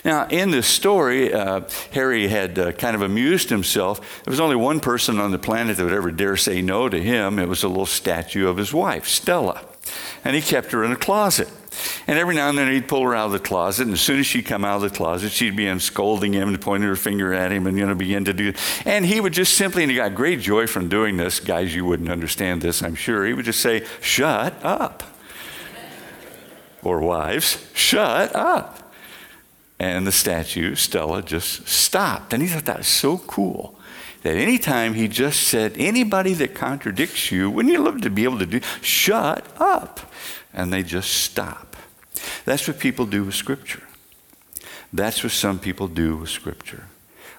Now, 0.06 0.28
in 0.28 0.52
this 0.52 0.68
story, 0.68 1.34
uh, 1.34 1.62
Harry 1.92 2.30
had 2.30 2.58
uh, 2.58 2.72
kind 2.72 2.96
of 2.96 3.02
amused 3.02 3.50
himself. 3.50 4.24
There 4.24 4.32
was 4.32 4.40
only 4.40 4.56
one 4.56 4.80
person 4.80 5.20
on 5.20 5.32
the 5.32 5.40
planet 5.40 5.76
that 5.76 5.84
would 5.84 5.92
ever 5.92 6.12
dare 6.12 6.38
say 6.38 6.62
no 6.62 6.88
to 6.88 7.02
him. 7.02 7.38
It 7.38 7.50
was 7.50 7.64
a 7.64 7.68
little 7.68 7.86
statue 7.86 8.48
of 8.48 8.56
his 8.56 8.74
wife, 8.74 9.08
Stella 9.08 9.66
and 10.24 10.36
he 10.36 10.42
kept 10.42 10.72
her 10.72 10.84
in 10.84 10.92
a 10.92 10.96
closet. 10.96 11.50
And 12.08 12.18
every 12.18 12.36
now 12.36 12.50
and 12.50 12.58
then 12.58 12.72
he'd 12.72 12.88
pull 12.88 13.04
her 13.04 13.16
out 13.16 13.28
of 13.28 13.32
the 13.34 13.40
closet, 13.40 13.84
and 13.84 13.94
as 13.94 14.02
soon 14.02 14.20
as 14.20 14.26
she'd 14.26 14.46
come 14.46 14.66
out 14.66 14.78
of 14.78 14.82
the 14.82 14.90
closet, 14.90 15.32
she'd 15.32 15.56
begin 15.56 15.80
scolding 15.80 16.34
him 16.34 16.48
and 16.48 16.60
pointing 16.60 16.88
her 16.88 16.96
finger 16.96 17.34
at 17.34 17.52
him 17.52 17.68
and 17.68 17.78
you 17.78 17.86
know 17.86 17.96
begin 17.96 18.26
to 18.26 18.34
do. 18.34 18.54
And 18.86 19.06
he 19.06 19.20
would 19.20 19.34
just 19.34 19.54
simply, 19.56 19.84
and 19.84 19.92
he 19.92 19.98
got 19.98 20.16
great 20.16 20.40
joy 20.40 20.68
from 20.68 20.90
doing 20.90 21.18
this. 21.18 21.40
Guys, 21.40 21.76
you 21.76 21.86
wouldn't 21.86 22.10
understand 22.10 22.62
this, 22.62 22.82
I'm 22.82 22.96
sure. 22.96 23.26
He 23.26 23.34
would 23.34 23.46
just 23.46 23.60
say, 23.60 23.86
"Shut 24.02 24.54
up," 24.64 25.04
or 26.84 27.00
wives, 27.02 27.66
"Shut 27.74 28.36
up." 28.36 28.94
And 29.80 30.08
the 30.08 30.12
statue, 30.12 30.74
Stella, 30.74 31.22
just 31.22 31.68
stopped. 31.68 32.34
And 32.34 32.42
he 32.42 32.50
thought 32.50 32.66
that 32.66 32.80
was 32.80 32.88
so 32.88 33.20
cool 33.20 33.77
that 34.24 34.36
anytime 34.36 34.94
he 34.94 35.08
just 35.08 35.44
said, 35.44 35.74
anybody 35.78 36.34
that 36.34 36.56
contradicts 36.56 37.32
you, 37.32 37.50
wouldn't 37.50 37.74
you 37.74 37.82
love 37.82 38.02
to 38.02 38.10
be 38.10 38.24
able 38.24 38.40
to 38.40 38.46
do, 38.46 38.62
shut 38.82 39.46
up? 39.60 40.12
And 40.54 40.74
they 40.74 40.84
just 40.84 41.12
stop. 41.12 41.76
That's 42.46 42.68
what 42.68 42.80
people 42.80 43.06
do 43.06 43.24
with 43.24 43.36
Scripture. 43.36 43.84
That's 44.92 45.24
what 45.24 45.32
some 45.32 45.60
people 45.60 45.88
do 45.88 46.18
with 46.18 46.30
Scripture. 46.30 46.86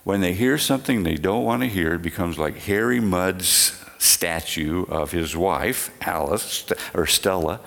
When 0.04 0.20
they 0.20 0.32
hear 0.32 0.58
something 0.58 1.02
they 1.02 1.16
don't 1.16 1.44
want 1.44 1.62
to 1.62 1.68
hear, 1.68 1.94
it 1.94 2.02
becomes 2.02 2.38
like 2.38 2.56
Harry 2.58 3.00
Mudd's 3.00 3.82
statue 3.98 4.84
of 4.84 5.10
his 5.10 5.36
wife, 5.36 5.90
Alice, 6.00 6.70
or 6.94 7.06
Stella. 7.06 7.60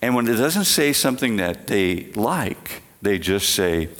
And 0.00 0.14
when 0.14 0.26
it 0.26 0.36
doesn't 0.36 0.64
say 0.64 0.92
something 0.92 1.36
that 1.36 1.66
they 1.66 2.06
like, 2.14 2.82
they 3.02 3.18
just 3.18 3.50
say, 3.50 3.90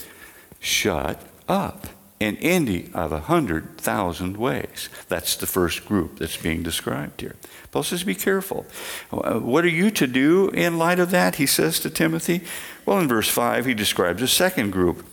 shut 0.60 1.20
up 1.48 1.86
in 2.24 2.36
any 2.38 2.88
of 2.94 3.12
a 3.12 3.20
hundred 3.20 3.76
thousand 3.76 4.38
ways. 4.38 4.88
That's 5.08 5.36
the 5.36 5.46
first 5.46 5.84
group 5.84 6.18
that's 6.18 6.38
being 6.38 6.62
described 6.62 7.20
here. 7.20 7.36
Paul 7.70 7.82
says, 7.82 8.02
Be 8.02 8.14
careful. 8.14 8.66
Uh, 9.12 9.40
what 9.40 9.64
are 9.64 9.68
you 9.68 9.90
to 9.90 10.06
do 10.06 10.48
in 10.48 10.78
light 10.78 10.98
of 10.98 11.10
that? 11.10 11.36
He 11.36 11.46
says 11.46 11.78
to 11.80 11.90
Timothy. 11.90 12.40
Well, 12.86 12.98
in 12.98 13.08
verse 13.08 13.28
5, 13.28 13.66
he 13.66 13.74
describes 13.74 14.22
a 14.22 14.28
second 14.28 14.70
group. 14.70 15.04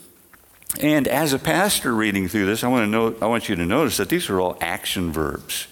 And 0.80 1.06
as 1.08 1.34
a 1.34 1.40
pastor 1.40 1.94
reading 1.94 2.30
through 2.30 2.46
this, 2.46 2.64
I 2.64 2.70
want, 2.70 2.84
to 2.84 2.88
know, 2.88 3.16
I 3.22 3.26
want 3.26 3.50
you 3.50 3.58
to 3.58 3.66
notice 3.66 3.98
that 3.98 4.08
these 4.08 4.30
are 4.30 4.40
all 4.40 4.58
action 4.62 5.12
verbs. 5.12 5.68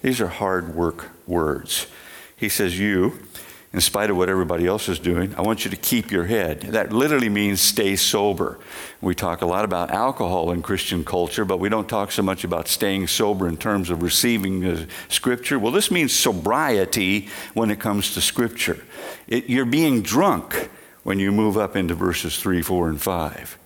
These 0.00 0.22
are 0.22 0.28
hard 0.28 0.74
work 0.74 1.10
words. 1.26 1.86
He 2.34 2.48
says, 2.48 2.78
You, 2.78 3.27
in 3.72 3.82
spite 3.82 4.08
of 4.08 4.16
what 4.16 4.30
everybody 4.30 4.66
else 4.66 4.88
is 4.88 4.98
doing, 4.98 5.34
I 5.34 5.42
want 5.42 5.64
you 5.64 5.70
to 5.70 5.76
keep 5.76 6.10
your 6.10 6.24
head. 6.24 6.62
That 6.62 6.90
literally 6.90 7.28
means 7.28 7.60
stay 7.60 7.96
sober. 7.96 8.58
We 9.02 9.14
talk 9.14 9.42
a 9.42 9.46
lot 9.46 9.66
about 9.66 9.90
alcohol 9.90 10.52
in 10.52 10.62
Christian 10.62 11.04
culture, 11.04 11.44
but 11.44 11.60
we 11.60 11.68
don't 11.68 11.88
talk 11.88 12.10
so 12.10 12.22
much 12.22 12.44
about 12.44 12.66
staying 12.66 13.08
sober 13.08 13.46
in 13.46 13.58
terms 13.58 13.90
of 13.90 14.02
receiving 14.02 14.88
Scripture. 15.08 15.58
Well, 15.58 15.72
this 15.72 15.90
means 15.90 16.14
sobriety 16.14 17.28
when 17.52 17.70
it 17.70 17.78
comes 17.78 18.14
to 18.14 18.22
Scripture. 18.22 18.82
It, 19.26 19.50
you're 19.50 19.66
being 19.66 20.00
drunk 20.00 20.70
when 21.02 21.18
you 21.18 21.30
move 21.30 21.58
up 21.58 21.76
into 21.76 21.94
verses 21.94 22.38
3, 22.38 22.62
4, 22.62 22.88
and 22.88 23.00
5. 23.00 23.58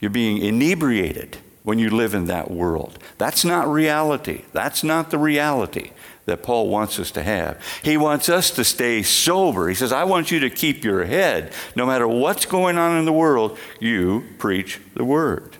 You're 0.00 0.10
being 0.10 0.38
inebriated 0.38 1.36
when 1.64 1.78
you 1.78 1.90
live 1.90 2.14
in 2.14 2.24
that 2.24 2.50
world. 2.50 2.98
That's 3.18 3.44
not 3.44 3.68
reality. 3.68 4.44
That's 4.54 4.82
not 4.82 5.10
the 5.10 5.18
reality 5.18 5.90
that 6.30 6.42
Paul 6.42 6.68
wants 6.68 6.98
us 6.98 7.10
to 7.12 7.22
have. 7.22 7.62
He 7.82 7.96
wants 7.96 8.28
us 8.28 8.50
to 8.52 8.64
stay 8.64 9.02
sober. 9.02 9.68
He 9.68 9.74
says, 9.74 9.92
I 9.92 10.04
want 10.04 10.30
you 10.30 10.40
to 10.40 10.50
keep 10.50 10.82
your 10.82 11.04
head. 11.04 11.52
No 11.76 11.84
matter 11.84 12.08
what's 12.08 12.46
going 12.46 12.78
on 12.78 12.98
in 12.98 13.04
the 13.04 13.12
world, 13.12 13.58
you 13.78 14.24
preach 14.38 14.80
the 14.94 15.04
word. 15.04 15.56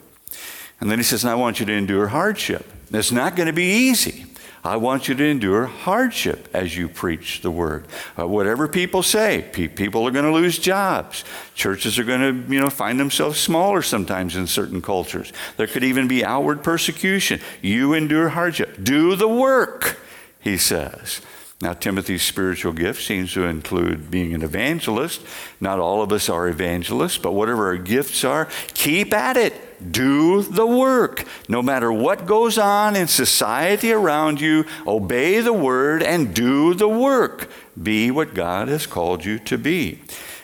And 0.81 0.91
then 0.91 0.99
he 0.99 1.05
says, 1.05 1.25
I 1.25 1.35
want 1.35 1.61
you 1.61 1.67
to 1.67 1.73
endure 1.73 2.09
hardship. 2.09 2.67
It's 2.93 3.13
not 3.13 3.37
going 3.37 3.49
to 3.49 3.53
be 3.53 3.89
easy. 3.89 4.27
I 4.63 4.77
want 4.77 5.09
you 5.09 5.15
to 5.15 5.25
endure 5.25 5.65
hardship 5.65 6.49
as 6.53 6.77
you 6.77 6.89
preach 6.89 7.41
the 7.41 7.51
word. 7.51 7.87
Uh, 8.19 8.27
whatever 8.27 8.69
people 8.69 9.03
say, 9.03 9.49
pe- 9.53 9.69
people 9.69 10.07
are 10.07 10.11
going 10.11 10.27
to 10.27 10.33
lose 10.33 10.59
jobs. 10.59 11.25
Churches 11.55 11.99
are 11.99 12.05
going 12.05 12.21
to, 12.21 12.53
you 12.53 12.61
know, 12.61 12.69
find 12.69 13.01
themselves 13.01 13.41
smaller 13.41 13.81
sometimes 13.81 14.37
in 14.37 14.47
certain 14.47 14.83
cultures. 14.83 15.33
There 15.57 15.67
could 15.67 15.85
even 15.85 16.09
be 16.09 16.23
outward 16.23 16.63
persecution. 16.63 17.41
You 17.63 17.95
endure 17.95 18.29
hardship. 18.29 18.77
Do 18.83 19.17
the 19.17 19.29
work, 19.29 19.99
he 20.41 20.57
says. 20.57 21.21
Now, 21.63 21.75
Timothy's 21.75 22.23
spiritual 22.23 22.73
gift 22.73 23.03
seems 23.03 23.35
to 23.35 23.45
include 23.45 24.11
being 24.11 24.33
an 24.33 24.43
evangelist. 24.43 25.21
Not 25.61 25.79
all 25.79 26.01
of 26.01 26.11
us 26.11 26.31
are 26.31 26.49
evangelists, 26.49 27.19
but 27.19 27.33
whatever 27.33 27.67
our 27.67 27.77
gifts 27.77 28.25
are, 28.25 28.49
keep 28.73 29.13
at 29.13 29.37
it. 29.37 29.93
Do 29.93 30.43
the 30.43 30.67
work. 30.67 31.27
No 31.49 31.61
matter 31.61 31.93
what 31.93 32.25
goes 32.25 32.57
on 32.57 32.97
in 32.97 33.09
society 33.09 33.93
around 33.93 34.41
you, 34.41 34.65
obey 34.87 35.41
the 35.41 35.53
word 35.53 36.03
and 36.03 36.35
do 36.35 36.73
the 36.73 36.89
work. 36.89 37.51
Be 37.81 38.11
what 38.11 38.33
God 38.33 38.69
has 38.69 38.87
called 38.87 39.27
you 39.27 39.39
to 39.41 39.59
be. 39.59 40.01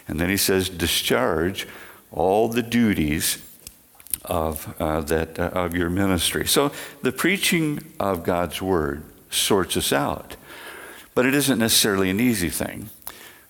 And 0.09 0.21
then 0.21 0.29
he 0.29 0.37
says, 0.37 0.69
discharge 0.69 1.67
all 2.13 2.49
the 2.49 2.63
duties 2.63 3.39
of, 4.25 4.75
uh, 4.79 5.01
that, 5.03 5.39
uh, 5.39 5.45
of 5.55 5.75
your 5.75 5.89
ministry. 5.89 6.47
So 6.47 6.73
the 7.03 7.13
preaching 7.13 7.83
of 7.99 8.23
God's 8.23 8.61
word 8.61 9.03
sorts 9.31 9.77
us 9.77 9.93
out. 9.93 10.37
But 11.15 11.27
it 11.27 11.35
isn't 11.35 11.59
necessarily 11.59 12.11
an 12.11 12.21
easy 12.21 12.51
thing. 12.51 12.91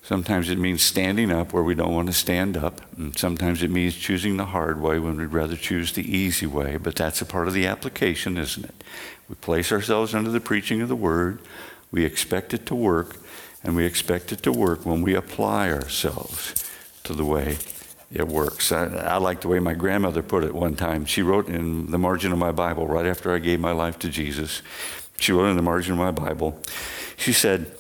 Sometimes 0.03 0.51
it 0.51 0.59
means 0.59 0.83
standing 0.83 1.33
up 1.33 1.53
where 1.53 1.65
we 1.65 1.75
don't 1.75 1.93
want 1.93 2.07
to 2.07 2.13
stand 2.13 2.57
up. 2.57 2.81
And 2.97 3.19
sometimes 3.19 3.65
it 3.65 3.71
means 3.71 3.97
choosing 3.97 4.37
the 4.37 4.45
hard 4.45 4.81
way 4.81 5.01
when 5.01 5.17
we'd 5.17 5.33
rather 5.33 5.57
choose 5.57 5.93
the 5.93 6.17
easy 6.17 6.47
way. 6.47 6.77
But 6.77 6.95
that's 6.95 7.21
a 7.21 7.27
part 7.27 7.49
of 7.49 7.55
the 7.55 7.67
application, 7.67 8.39
isn't 8.39 8.65
it? 8.65 8.85
We 9.29 9.35
place 9.35 9.73
ourselves 9.73 10.15
under 10.15 10.31
the 10.31 10.41
preaching 10.41 10.81
of 10.81 10.89
the 10.89 10.95
word. 10.95 11.41
We 11.91 12.05
expect 12.05 12.55
it 12.55 12.67
to 12.67 12.75
work. 12.77 13.17
And 13.65 13.75
we 13.75 13.85
expect 13.85 14.31
it 14.31 14.45
to 14.45 14.53
work 14.53 14.87
when 14.87 15.03
we 15.03 15.17
apply 15.17 15.73
ourselves 15.73 16.55
to 17.03 17.13
the 17.13 17.25
way 17.25 17.59
it 18.13 18.29
works. 18.29 18.71
I, 18.71 18.85
I, 18.85 19.17
like 19.17 19.41
the 19.41 19.49
way 19.49 19.59
my 19.59 19.75
grandmother 19.75 20.23
put 20.23 20.45
it 20.45 20.55
one 20.55 20.77
time. 20.77 21.05
She 21.05 21.23
wrote 21.23 21.49
in 21.49 21.91
the 21.91 21.99
margin 21.99 22.31
of 22.31 22.39
my 22.39 22.53
Bible, 22.53 22.87
right 22.87 23.07
after 23.07 23.35
I 23.35 23.41
gave 23.41 23.59
my 23.59 23.73
life 23.73 23.99
to 24.01 24.09
Jesus, 24.09 24.63
she 25.19 25.33
wrote 25.33 25.49
in 25.49 25.57
the 25.57 25.63
margin 25.63 25.93
of 25.93 25.99
my 25.99 26.11
Bible, 26.11 26.61
she 27.17 27.33
said, 27.33 27.71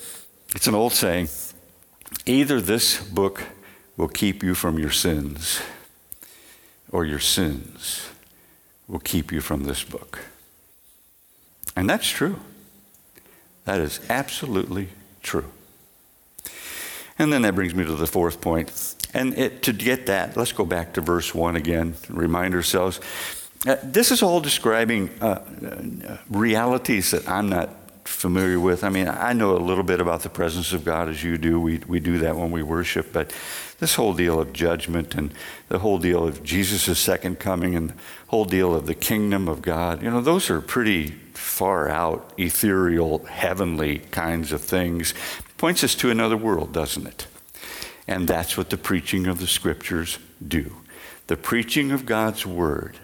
It's 0.54 0.66
an 0.66 0.74
old 0.74 0.92
saying 0.92 1.28
either 2.24 2.60
this 2.60 3.02
book 3.02 3.42
will 3.96 4.08
keep 4.08 4.42
you 4.42 4.54
from 4.54 4.78
your 4.78 4.90
sins, 4.90 5.60
or 6.90 7.04
your 7.04 7.18
sins 7.18 8.08
will 8.88 9.00
keep 9.00 9.32
you 9.32 9.40
from 9.40 9.64
this 9.64 9.82
book. 9.82 10.20
And 11.74 11.88
that's 11.88 12.08
true. 12.08 12.40
That 13.64 13.80
is 13.80 14.00
absolutely 14.08 14.88
true. 15.22 15.52
And 17.18 17.32
then 17.32 17.42
that 17.42 17.54
brings 17.54 17.74
me 17.74 17.84
to 17.84 17.94
the 17.94 18.06
fourth 18.06 18.40
point. 18.40 18.94
And 19.14 19.36
it, 19.36 19.62
to 19.62 19.72
get 19.72 20.06
that, 20.06 20.36
let's 20.36 20.52
go 20.52 20.64
back 20.64 20.94
to 20.94 21.00
verse 21.00 21.34
1 21.34 21.56
again, 21.56 21.94
remind 22.08 22.54
ourselves. 22.54 23.00
Uh, 23.64 23.76
this 23.82 24.10
is 24.10 24.22
all 24.22 24.40
describing 24.40 25.08
uh, 25.20 25.26
uh, 25.26 26.18
realities 26.28 27.10
that 27.12 27.28
I'm 27.28 27.48
not 27.48 27.70
familiar 28.06 28.60
with. 28.60 28.84
I 28.84 28.88
mean, 28.88 29.08
I 29.08 29.32
know 29.32 29.56
a 29.56 29.58
little 29.58 29.84
bit 29.84 30.00
about 30.00 30.22
the 30.22 30.28
presence 30.28 30.72
of 30.72 30.84
God 30.84 31.08
as 31.08 31.22
you 31.22 31.38
do. 31.38 31.60
We, 31.60 31.78
we 31.86 32.00
do 32.00 32.18
that 32.18 32.36
when 32.36 32.50
we 32.50 32.62
worship, 32.62 33.12
but 33.12 33.32
this 33.78 33.94
whole 33.94 34.14
deal 34.14 34.40
of 34.40 34.52
judgment 34.52 35.14
and 35.14 35.32
the 35.68 35.80
whole 35.80 35.98
deal 35.98 36.26
of 36.26 36.42
Jesus' 36.42 36.98
second 36.98 37.38
coming 37.38 37.74
and 37.74 37.90
the 37.90 37.94
whole 38.28 38.44
deal 38.44 38.74
of 38.74 38.86
the 38.86 38.94
kingdom 38.94 39.48
of 39.48 39.62
God, 39.62 40.02
you 40.02 40.10
know, 40.10 40.20
those 40.20 40.50
are 40.50 40.60
pretty 40.60 41.10
far 41.34 41.88
out, 41.88 42.32
ethereal, 42.38 43.24
heavenly 43.24 43.98
kinds 44.10 44.52
of 44.52 44.60
things. 44.60 45.12
Points 45.58 45.82
us 45.84 45.94
to 45.96 46.10
another 46.10 46.36
world, 46.36 46.72
doesn't 46.72 47.06
it? 47.06 47.26
And 48.08 48.28
that's 48.28 48.56
what 48.56 48.70
the 48.70 48.78
preaching 48.78 49.26
of 49.26 49.40
the 49.40 49.46
scriptures 49.46 50.18
do. 50.46 50.76
The 51.26 51.36
preaching 51.36 51.90
of 51.90 52.06
God's 52.06 52.46
word 52.46 52.98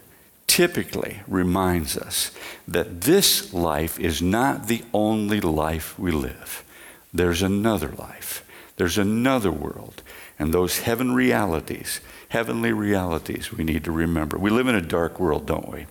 typically 0.52 1.22
reminds 1.26 1.96
us 1.96 2.30
that 2.68 3.00
this 3.00 3.54
life 3.54 3.98
is 3.98 4.20
not 4.20 4.66
the 4.66 4.82
only 4.92 5.40
life 5.40 5.98
we 5.98 6.10
live. 6.10 6.62
There's 7.10 7.40
another 7.40 7.88
life, 7.88 8.44
there's 8.76 8.98
another 8.98 9.50
world. 9.50 10.02
And 10.38 10.52
those 10.52 10.80
heaven 10.80 11.14
realities, 11.14 12.02
heavenly 12.28 12.72
realities, 12.72 13.50
we 13.50 13.64
need 13.64 13.84
to 13.84 13.92
remember. 13.92 14.36
We 14.36 14.50
live 14.50 14.68
in 14.68 14.74
a 14.74 14.82
dark 14.82 15.18
world, 15.18 15.46
don't 15.46 15.70
we? 15.70 15.86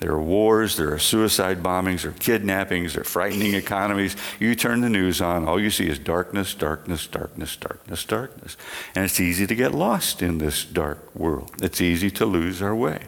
There 0.00 0.12
are 0.12 0.22
wars, 0.22 0.76
there 0.76 0.92
are 0.92 0.98
suicide 0.98 1.62
bombings, 1.62 2.02
there 2.02 2.10
are 2.10 2.14
kidnappings, 2.14 2.92
there 2.92 3.02
are 3.02 3.04
frightening 3.04 3.54
economies. 3.54 4.14
You 4.38 4.54
turn 4.54 4.82
the 4.82 4.90
news 4.90 5.22
on, 5.22 5.48
all 5.48 5.60
you 5.60 5.70
see 5.70 5.88
is 5.88 5.98
darkness, 5.98 6.52
darkness, 6.52 7.06
darkness, 7.06 7.56
darkness, 7.56 8.04
darkness. 8.04 8.56
And 8.94 9.06
it's 9.06 9.20
easy 9.20 9.46
to 9.46 9.54
get 9.54 9.72
lost 9.72 10.20
in 10.20 10.36
this 10.36 10.66
dark 10.66 11.14
world. 11.14 11.52
It's 11.62 11.80
easy 11.80 12.10
to 12.10 12.26
lose 12.26 12.60
our 12.60 12.74
way. 12.74 13.04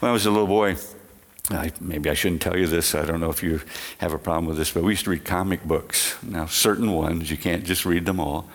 When 0.00 0.10
I 0.10 0.12
was 0.12 0.26
a 0.26 0.30
little 0.30 0.46
boy, 0.46 0.76
I, 1.50 1.72
maybe 1.80 2.08
I 2.08 2.14
shouldn't 2.14 2.40
tell 2.40 2.56
you 2.56 2.68
this. 2.68 2.94
I 2.94 3.04
don't 3.04 3.18
know 3.20 3.30
if 3.30 3.42
you 3.42 3.60
have 3.98 4.12
a 4.12 4.18
problem 4.18 4.46
with 4.46 4.56
this, 4.56 4.70
but 4.70 4.84
we 4.84 4.92
used 4.92 5.04
to 5.04 5.10
read 5.10 5.24
comic 5.24 5.64
books. 5.64 6.16
Now, 6.22 6.46
certain 6.46 6.92
ones, 6.92 7.32
you 7.32 7.36
can't 7.36 7.64
just 7.64 7.84
read 7.84 8.06
them 8.06 8.20
all. 8.20 8.48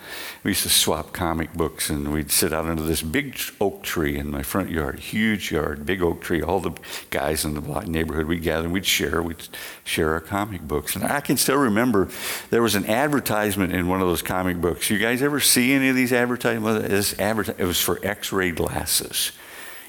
We 0.43 0.51
used 0.51 0.63
to 0.63 0.69
swap 0.69 1.11
comic 1.11 1.53
books, 1.53 1.89
and 1.89 2.13
we'd 2.13 2.31
sit 2.31 2.53
out 2.53 2.65
under 2.65 2.83
this 2.83 3.01
big 3.01 3.37
oak 3.59 3.83
tree 3.83 4.17
in 4.17 4.31
my 4.31 4.41
front 4.41 4.69
yard, 4.69 4.99
huge 4.99 5.51
yard, 5.51 5.85
big 5.85 6.01
oak 6.01 6.21
tree. 6.21 6.41
All 6.41 6.61
the 6.61 6.71
guys 7.09 7.43
in 7.43 7.55
the 7.55 7.81
neighborhood, 7.81 8.25
we'd 8.25 8.43
gather, 8.43 8.63
and 8.63 8.73
we'd 8.73 8.85
share. 8.85 9.21
We'd 9.21 9.47
share 9.83 10.13
our 10.13 10.21
comic 10.21 10.61
books. 10.61 10.95
And 10.95 11.03
I 11.03 11.19
can 11.19 11.35
still 11.35 11.57
remember 11.57 12.07
there 12.51 12.61
was 12.61 12.75
an 12.75 12.85
advertisement 12.85 13.73
in 13.73 13.89
one 13.89 14.01
of 14.01 14.07
those 14.07 14.21
comic 14.21 14.61
books. 14.61 14.89
You 14.89 14.97
guys 14.97 15.21
ever 15.21 15.41
see 15.41 15.73
any 15.73 15.89
of 15.89 15.95
these 15.95 16.13
advertisements? 16.13 17.13
It 17.19 17.65
was 17.65 17.81
for 17.81 17.99
x 18.01 18.31
ray 18.31 18.51
glasses. 18.51 19.33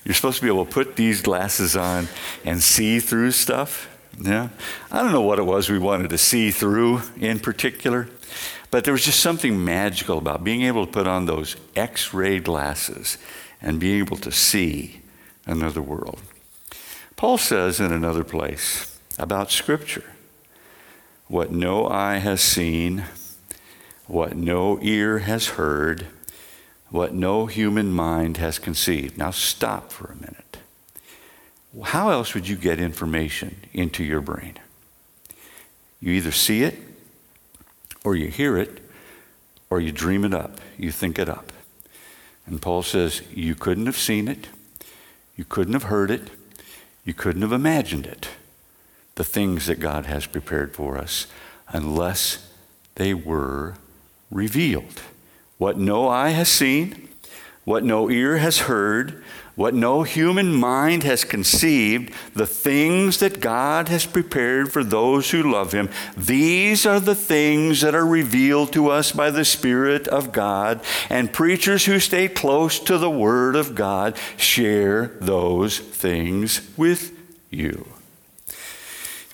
You're 0.09 0.15
supposed 0.15 0.39
to 0.39 0.43
be 0.43 0.49
able 0.49 0.65
to 0.65 0.73
put 0.73 0.97
these 0.97 1.21
glasses 1.21 1.77
on 1.77 2.09
and 2.43 2.63
see 2.63 2.99
through 2.99 3.33
stuff. 3.33 3.95
Yeah. 4.19 4.49
I 4.91 5.03
don't 5.03 5.13
know 5.13 5.21
what 5.21 5.39
it 5.39 5.43
was 5.43 5.69
we 5.69 5.79
wanted 5.79 6.09
to 6.09 6.17
see 6.17 6.51
through 6.51 7.03
in 7.21 7.41
particular, 7.41 8.09
but 8.71 8.85
there 8.85 8.93
was 8.93 9.05
just 9.05 9.21
something 9.21 9.63
magical 9.63 10.17
about 10.17 10.43
being 10.43 10.63
able 10.63 10.87
to 10.87 10.91
put 10.91 11.07
on 11.07 11.27
those 11.27 11.57
x 11.77 12.15
ray 12.15 12.41
glasses 12.41 13.19
and 13.61 13.79
being 13.79 13.99
able 13.99 14.17
to 14.17 14.33
see 14.33 15.03
another 15.45 15.83
world. 15.83 16.23
Paul 17.17 17.37
says 17.37 17.79
in 17.79 17.93
another 17.93 18.25
place 18.25 18.99
about 19.19 19.51
Scripture 19.51 20.15
what 21.27 21.53
no 21.53 21.87
eye 21.87 22.17
has 22.17 22.41
seen, 22.41 23.05
what 24.07 24.35
no 24.39 24.79
ear 24.81 25.19
has 25.19 25.49
heard, 25.49 26.07
what 26.91 27.13
no 27.13 27.47
human 27.47 27.91
mind 27.91 28.39
has 28.39 28.59
conceived. 28.59 29.19
Now, 29.19 29.31
stop 29.31 29.93
for 29.93 30.07
a 30.07 30.17
minute. 30.17 30.57
How 31.85 32.11
else 32.11 32.35
would 32.35 32.49
you 32.49 32.57
get 32.57 32.81
information 32.81 33.57
into 33.73 34.03
your 34.03 34.21
brain? 34.21 34.59
You 36.01 36.13
either 36.13 36.33
see 36.33 36.63
it, 36.63 36.77
or 38.05 38.17
you 38.17 38.29
hear 38.29 38.57
it, 38.57 38.81
or 39.71 39.81
you 39.81 39.93
dream 39.93 40.25
it 40.25 40.33
up, 40.33 40.61
you 40.79 40.91
think 40.91 41.19
it 41.19 41.29
up. 41.29 41.53
And 42.47 42.63
Paul 42.63 42.83
says, 42.83 43.23
You 43.35 43.55
couldn't 43.55 43.87
have 43.87 43.99
seen 43.99 44.29
it, 44.29 44.49
you 45.37 45.45
couldn't 45.45 45.75
have 45.75 45.85
heard 45.85 46.11
it, 46.11 46.31
you 47.05 47.13
couldn't 47.13 47.43
have 47.43 47.53
imagined 47.53 48.07
it, 48.07 48.29
the 49.17 49.25
things 49.25 49.67
that 49.67 49.81
God 49.81 50.07
has 50.07 50.27
prepared 50.27 50.75
for 50.75 50.97
us, 50.97 51.27
unless 51.69 52.51
they 52.95 53.13
were 53.13 53.75
revealed. 54.31 55.03
What 55.59 55.77
no 55.77 56.09
eye 56.09 56.31
has 56.31 56.49
seen, 56.49 57.09
what 57.65 57.85
no 57.85 58.09
ear 58.09 58.39
has 58.39 58.61
heard, 58.61 59.23
what 59.57 59.75
no 59.75 60.05
human 60.05 60.55
mind 60.55 61.03
has 61.03 61.25
conceived, 61.25 62.15
the 62.33 62.47
things 62.47 63.19
that 63.19 63.41
God 63.41 63.89
has 63.89 64.07
prepared 64.07 64.73
for 64.73 64.85
those 64.85 65.33
who 65.33 65.53
love 65.53 65.73
Him, 65.73 65.91
these 66.17 66.87
are 66.87 67.01
the 67.01 67.17
things 67.17 67.81
that 67.81 67.93
are 67.93 68.07
revealed 68.07 68.73
to 68.75 68.89
us 68.89 69.11
by 69.11 69.33
the 69.33 69.45
Spirit 69.45 70.07
of 70.07 70.31
God. 70.31 70.81
And 71.11 71.33
preachers 71.33 71.87
who 71.87 71.99
stay 71.99 72.29
close 72.29 72.79
to 72.79 72.99
the 72.99 73.11
Word 73.11 73.57
of 73.57 73.75
God 73.75 74.17
share 74.37 75.09
those 75.21 75.81
things 75.81 76.61
with 76.77 77.13
you. 77.51 77.98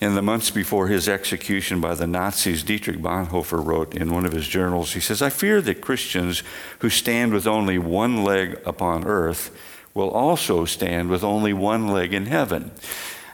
In 0.05 0.13
the 0.13 0.21
months 0.21 0.51
before 0.51 0.85
his 0.85 1.09
execution 1.09 1.81
by 1.81 1.95
the 1.95 2.05
Nazis, 2.05 2.61
Dietrich 2.61 2.99
Bonhoeffer 2.99 3.65
wrote 3.65 3.95
in 3.95 4.13
one 4.13 4.23
of 4.23 4.33
his 4.33 4.47
journals, 4.47 4.93
he 4.93 4.99
says, 4.99 5.19
I 5.19 5.31
fear 5.31 5.61
that 5.61 5.81
Christians 5.81 6.43
who 6.77 6.91
stand 6.91 7.33
with 7.33 7.47
only 7.47 7.79
one 7.79 8.23
leg 8.23 8.61
upon 8.67 9.07
earth 9.07 9.49
will 9.95 10.11
also 10.11 10.63
stand 10.63 11.09
with 11.09 11.23
only 11.23 11.53
one 11.53 11.87
leg 11.87 12.13
in 12.13 12.27
heaven. 12.27 12.69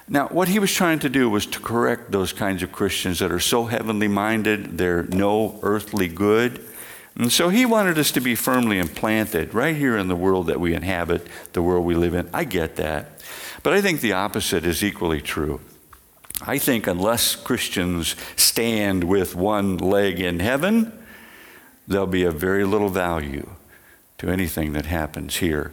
Now, 0.08 0.28
what 0.28 0.48
he 0.48 0.58
was 0.58 0.72
trying 0.72 0.98
to 1.00 1.10
do 1.10 1.28
was 1.28 1.44
to 1.44 1.60
correct 1.60 2.10
those 2.10 2.32
kinds 2.32 2.62
of 2.62 2.72
Christians 2.72 3.18
that 3.18 3.30
are 3.30 3.38
so 3.38 3.66
heavenly 3.66 4.08
minded, 4.08 4.78
they're 4.78 5.02
no 5.02 5.60
earthly 5.60 6.08
good. 6.08 6.58
And 7.16 7.30
so 7.30 7.50
he 7.50 7.66
wanted 7.66 7.98
us 7.98 8.12
to 8.12 8.20
be 8.22 8.34
firmly 8.34 8.78
implanted 8.78 9.52
right 9.52 9.76
here 9.76 9.98
in 9.98 10.08
the 10.08 10.16
world 10.16 10.46
that 10.46 10.58
we 10.58 10.72
inhabit, 10.72 11.26
the 11.52 11.60
world 11.60 11.84
we 11.84 11.94
live 11.94 12.14
in. 12.14 12.30
I 12.32 12.44
get 12.44 12.76
that. 12.76 13.20
But 13.62 13.74
I 13.74 13.82
think 13.82 14.00
the 14.00 14.14
opposite 14.14 14.64
is 14.64 14.82
equally 14.82 15.20
true. 15.20 15.60
I 16.40 16.58
think 16.58 16.86
unless 16.86 17.36
Christians 17.36 18.16
stand 18.36 19.04
with 19.04 19.34
one 19.34 19.76
leg 19.78 20.18
in 20.18 20.40
heaven, 20.40 20.92
there'll 21.86 22.06
be 22.06 22.24
a 22.24 22.32
very 22.32 22.64
little 22.64 22.88
value 22.88 23.48
to 24.18 24.28
anything 24.28 24.72
that 24.72 24.86
happens 24.86 25.36
here 25.36 25.72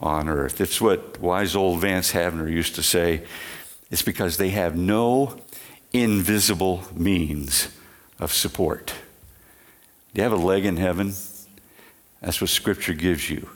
on 0.00 0.28
earth. 0.28 0.60
It's 0.60 0.80
what 0.80 1.20
wise 1.20 1.54
old 1.54 1.80
Vance 1.80 2.12
Havner 2.12 2.50
used 2.50 2.74
to 2.74 2.82
say. 2.82 3.22
It's 3.90 4.02
because 4.02 4.36
they 4.36 4.50
have 4.50 4.76
no 4.76 5.38
invisible 5.92 6.84
means 6.94 7.68
of 8.18 8.32
support. 8.32 8.94
Do 10.12 10.18
you 10.18 10.22
have 10.22 10.32
a 10.32 10.36
leg 10.36 10.64
in 10.64 10.76
heaven? 10.76 11.14
That's 12.20 12.40
what 12.40 12.50
Scripture 12.50 12.94
gives 12.94 13.30
you 13.30 13.48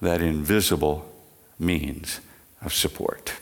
that 0.00 0.22
invisible 0.22 1.10
means 1.58 2.20
of 2.62 2.72
support. 2.72 3.34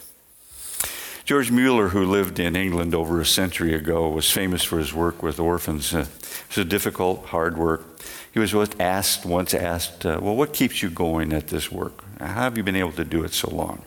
George 1.28 1.50
Mueller, 1.50 1.88
who 1.88 2.06
lived 2.06 2.38
in 2.38 2.56
England 2.56 2.94
over 2.94 3.20
a 3.20 3.26
century 3.26 3.74
ago, 3.74 4.08
was 4.08 4.30
famous 4.30 4.64
for 4.64 4.78
his 4.78 4.94
work 4.94 5.22
with 5.22 5.38
orphans. 5.38 5.92
Uh, 5.92 5.98
it 5.98 6.44
was 6.48 6.56
a 6.56 6.64
difficult, 6.64 7.26
hard 7.26 7.58
work. 7.58 7.84
He 8.32 8.38
was 8.38 8.54
asked 8.80 9.26
once 9.26 9.52
asked, 9.52 10.06
uh, 10.06 10.20
"Well, 10.22 10.34
what 10.34 10.54
keeps 10.54 10.82
you 10.82 10.88
going 10.88 11.34
at 11.34 11.48
this 11.48 11.70
work? 11.70 12.02
How 12.18 12.44
have 12.44 12.56
you 12.56 12.62
been 12.62 12.76
able 12.76 12.92
to 12.92 13.04
do 13.04 13.24
it 13.24 13.34
so 13.34 13.50
long?" 13.50 13.82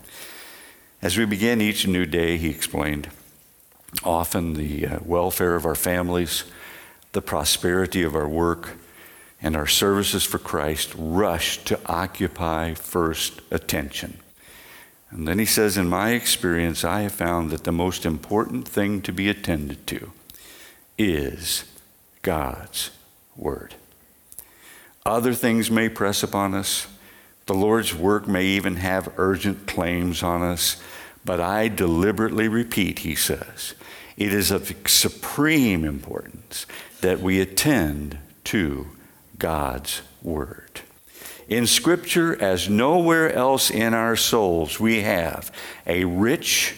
As 1.01 1.17
we 1.17 1.25
begin 1.25 1.61
each 1.61 1.87
new 1.87 2.05
day, 2.05 2.37
he 2.37 2.51
explained, 2.51 3.09
often 4.03 4.53
the 4.53 4.85
uh, 4.85 4.99
welfare 5.03 5.55
of 5.55 5.65
our 5.65 5.73
families, 5.73 6.43
the 7.13 7.23
prosperity 7.23 8.03
of 8.03 8.13
our 8.13 8.29
work, 8.29 8.77
and 9.41 9.55
our 9.55 9.65
services 9.65 10.23
for 10.23 10.37
Christ 10.37 10.93
rush 10.95 11.57
to 11.63 11.79
occupy 11.87 12.75
first 12.75 13.41
attention. 13.49 14.19
And 15.11 15.27
then 15.27 15.39
he 15.39 15.45
says, 15.45 15.77
In 15.77 15.87
my 15.87 16.11
experience, 16.11 16.83
I 16.83 17.01
have 17.01 17.11
found 17.11 17.51
that 17.51 17.65
the 17.65 17.71
most 17.71 18.05
important 18.05 18.67
thing 18.67 19.01
to 19.03 19.11
be 19.11 19.29
attended 19.29 19.85
to 19.87 20.11
is 20.97 21.65
God's 22.21 22.91
Word. 23.35 23.75
Other 25.05 25.33
things 25.33 25.69
may 25.69 25.89
press 25.89 26.23
upon 26.23 26.53
us. 26.53 26.87
The 27.45 27.53
Lord's 27.53 27.93
work 27.93 28.27
may 28.27 28.45
even 28.45 28.77
have 28.77 29.13
urgent 29.17 29.67
claims 29.67 30.23
on 30.23 30.41
us. 30.41 30.81
But 31.25 31.39
I 31.39 31.67
deliberately 31.67 32.47
repeat, 32.47 32.99
he 32.99 33.15
says, 33.15 33.75
it 34.17 34.33
is 34.33 34.51
of 34.51 34.73
supreme 34.87 35.83
importance 35.83 36.65
that 37.01 37.19
we 37.19 37.39
attend 37.39 38.17
to 38.45 38.87
God's 39.37 40.01
Word. 40.21 40.81
In 41.51 41.67
Scripture, 41.67 42.41
as 42.41 42.69
nowhere 42.69 43.29
else 43.29 43.69
in 43.69 43.93
our 43.93 44.15
souls, 44.15 44.79
we 44.79 45.01
have 45.01 45.51
a 45.85 46.05
rich, 46.05 46.77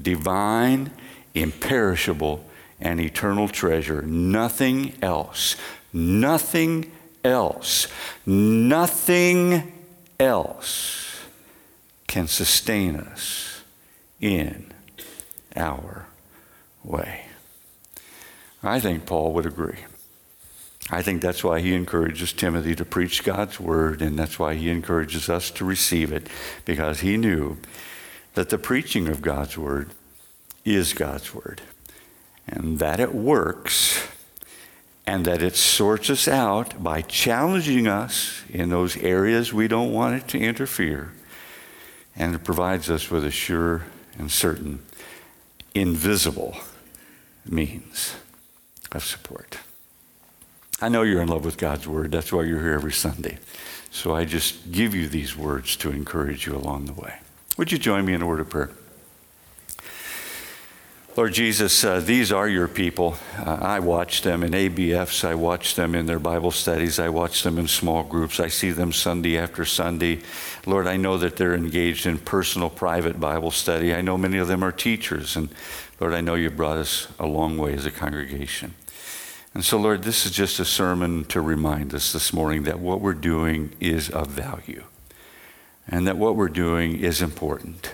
divine, 0.00 0.90
imperishable, 1.34 2.42
and 2.80 3.00
eternal 3.00 3.48
treasure. 3.48 4.00
Nothing 4.00 4.94
else, 5.02 5.56
nothing 5.92 6.90
else, 7.22 7.86
nothing 8.24 9.74
else 10.18 11.20
can 12.06 12.28
sustain 12.28 12.96
us 12.96 13.60
in 14.22 14.72
our 15.54 16.06
way. 16.82 17.26
I 18.62 18.80
think 18.80 19.04
Paul 19.04 19.34
would 19.34 19.44
agree. 19.44 19.80
I 20.90 21.02
think 21.02 21.20
that's 21.20 21.44
why 21.44 21.60
he 21.60 21.74
encourages 21.74 22.32
Timothy 22.32 22.74
to 22.74 22.84
preach 22.84 23.22
God's 23.22 23.60
word, 23.60 24.00
and 24.00 24.18
that's 24.18 24.38
why 24.38 24.54
he 24.54 24.70
encourages 24.70 25.28
us 25.28 25.50
to 25.52 25.64
receive 25.64 26.12
it, 26.12 26.28
because 26.64 27.00
he 27.00 27.16
knew 27.16 27.58
that 28.34 28.48
the 28.48 28.58
preaching 28.58 29.08
of 29.08 29.20
God's 29.20 29.58
word 29.58 29.90
is 30.64 30.94
God's 30.94 31.34
word, 31.34 31.60
and 32.46 32.78
that 32.78 33.00
it 33.00 33.14
works, 33.14 34.08
and 35.06 35.24
that 35.26 35.42
it 35.42 35.56
sorts 35.56 36.08
us 36.08 36.26
out 36.26 36.82
by 36.82 37.02
challenging 37.02 37.86
us 37.86 38.42
in 38.48 38.70
those 38.70 38.96
areas 38.98 39.52
we 39.52 39.68
don't 39.68 39.92
want 39.92 40.16
it 40.16 40.28
to 40.28 40.38
interfere, 40.38 41.12
and 42.16 42.34
it 42.34 42.44
provides 42.44 42.88
us 42.88 43.10
with 43.10 43.24
a 43.24 43.30
sure 43.30 43.84
and 44.18 44.30
certain, 44.30 44.80
invisible 45.74 46.56
means 47.46 48.14
of 48.90 49.04
support. 49.04 49.58
I 50.80 50.88
know 50.88 51.02
you're 51.02 51.22
in 51.22 51.28
love 51.28 51.44
with 51.44 51.58
God's 51.58 51.88
Word. 51.88 52.12
That's 52.12 52.32
why 52.32 52.44
you're 52.44 52.60
here 52.60 52.74
every 52.74 52.92
Sunday. 52.92 53.38
So 53.90 54.14
I 54.14 54.24
just 54.24 54.70
give 54.70 54.94
you 54.94 55.08
these 55.08 55.36
words 55.36 55.76
to 55.76 55.90
encourage 55.90 56.46
you 56.46 56.54
along 56.54 56.86
the 56.86 56.92
way. 56.92 57.14
Would 57.56 57.72
you 57.72 57.78
join 57.78 58.04
me 58.04 58.12
in 58.12 58.22
a 58.22 58.26
word 58.26 58.38
of 58.38 58.48
prayer? 58.48 58.70
Lord 61.16 61.32
Jesus, 61.32 61.82
uh, 61.82 61.98
these 61.98 62.30
are 62.30 62.48
your 62.48 62.68
people. 62.68 63.16
Uh, 63.36 63.58
I 63.60 63.80
watch 63.80 64.22
them 64.22 64.44
in 64.44 64.52
ABFs. 64.52 65.24
I 65.24 65.34
watch 65.34 65.74
them 65.74 65.96
in 65.96 66.06
their 66.06 66.20
Bible 66.20 66.52
studies. 66.52 67.00
I 67.00 67.08
watch 67.08 67.42
them 67.42 67.58
in 67.58 67.66
small 67.66 68.04
groups. 68.04 68.38
I 68.38 68.46
see 68.46 68.70
them 68.70 68.92
Sunday 68.92 69.36
after 69.36 69.64
Sunday. 69.64 70.20
Lord, 70.64 70.86
I 70.86 70.96
know 70.96 71.18
that 71.18 71.34
they're 71.34 71.56
engaged 71.56 72.06
in 72.06 72.18
personal, 72.18 72.70
private 72.70 73.18
Bible 73.18 73.50
study. 73.50 73.92
I 73.92 74.00
know 74.00 74.16
many 74.16 74.38
of 74.38 74.46
them 74.46 74.62
are 74.62 74.70
teachers. 74.70 75.34
And 75.34 75.48
Lord, 75.98 76.14
I 76.14 76.20
know 76.20 76.36
you 76.36 76.50
brought 76.50 76.76
us 76.76 77.08
a 77.18 77.26
long 77.26 77.58
way 77.58 77.74
as 77.74 77.84
a 77.84 77.90
congregation. 77.90 78.74
And 79.54 79.64
so, 79.64 79.78
Lord, 79.78 80.02
this 80.02 80.26
is 80.26 80.32
just 80.32 80.60
a 80.60 80.64
sermon 80.64 81.24
to 81.26 81.40
remind 81.40 81.94
us 81.94 82.12
this 82.12 82.32
morning 82.32 82.64
that 82.64 82.80
what 82.80 83.00
we're 83.00 83.14
doing 83.14 83.74
is 83.80 84.10
of 84.10 84.28
value, 84.28 84.84
and 85.88 86.06
that 86.06 86.18
what 86.18 86.36
we're 86.36 86.48
doing 86.48 86.98
is 86.98 87.22
important, 87.22 87.92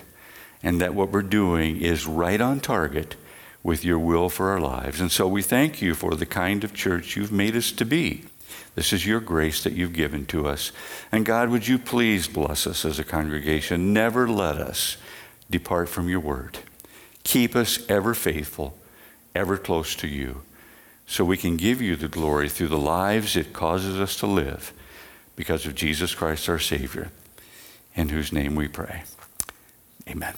and 0.63 0.81
that 0.81 0.95
what 0.95 1.11
we're 1.11 1.23
doing 1.23 1.81
is 1.81 2.07
right 2.07 2.41
on 2.41 2.61
target 2.61 3.17
with 3.63 3.85
your 3.85 3.99
will 3.99 4.29
for 4.29 4.51
our 4.51 4.61
lives. 4.61 5.01
And 5.01 5.11
so 5.11 5.27
we 5.29 5.43
thank 5.43 5.81
you 5.81 5.95
for 5.95 6.15
the 6.15 6.27
kind 6.27 6.65
of 6.65 6.75
church 6.75 7.17
you've 7.17 7.33
made 7.33 7.57
us 7.57 7.71
to 7.73 7.85
be. 7.85 8.25
This 8.75 8.93
is 8.93 9.07
your 9.07 9.21
grace 9.21 9.63
that 9.63 9.73
you've 9.73 9.93
given 9.93 10.27
to 10.27 10.47
us. 10.47 10.73
And 11.13 11.25
God, 11.25 11.49
would 11.49 11.69
you 11.69 11.79
please 11.79 12.27
bless 12.27 12.67
us 12.67 12.85
as 12.85 12.99
a 12.99 13.05
congregation? 13.05 13.93
Never 13.93 14.29
let 14.29 14.57
us 14.57 14.97
depart 15.49 15.89
from 15.89 16.09
your 16.09 16.21
word. 16.21 16.59
Keep 17.23 17.55
us 17.55 17.79
ever 17.89 18.13
faithful, 18.13 18.77
ever 19.35 19.57
close 19.57 19.95
to 19.97 20.09
you 20.09 20.43
so 21.07 21.25
we 21.25 21.37
can 21.37 21.57
give 21.57 21.81
you 21.81 21.97
the 21.97 22.09
glory 22.09 22.49
through 22.49 22.69
the 22.69 22.79
lives 22.79 23.37
it 23.37 23.53
causes 23.53 24.01
us 24.01 24.17
to 24.17 24.27
live 24.27 24.73
because 25.37 25.67
of 25.67 25.75
Jesus 25.75 26.15
Christ 26.15 26.49
our 26.49 26.59
Savior, 26.59 27.11
in 27.95 28.09
whose 28.09 28.33
name 28.33 28.55
we 28.55 28.69
pray. 28.69 29.05
Amen. 30.09 30.35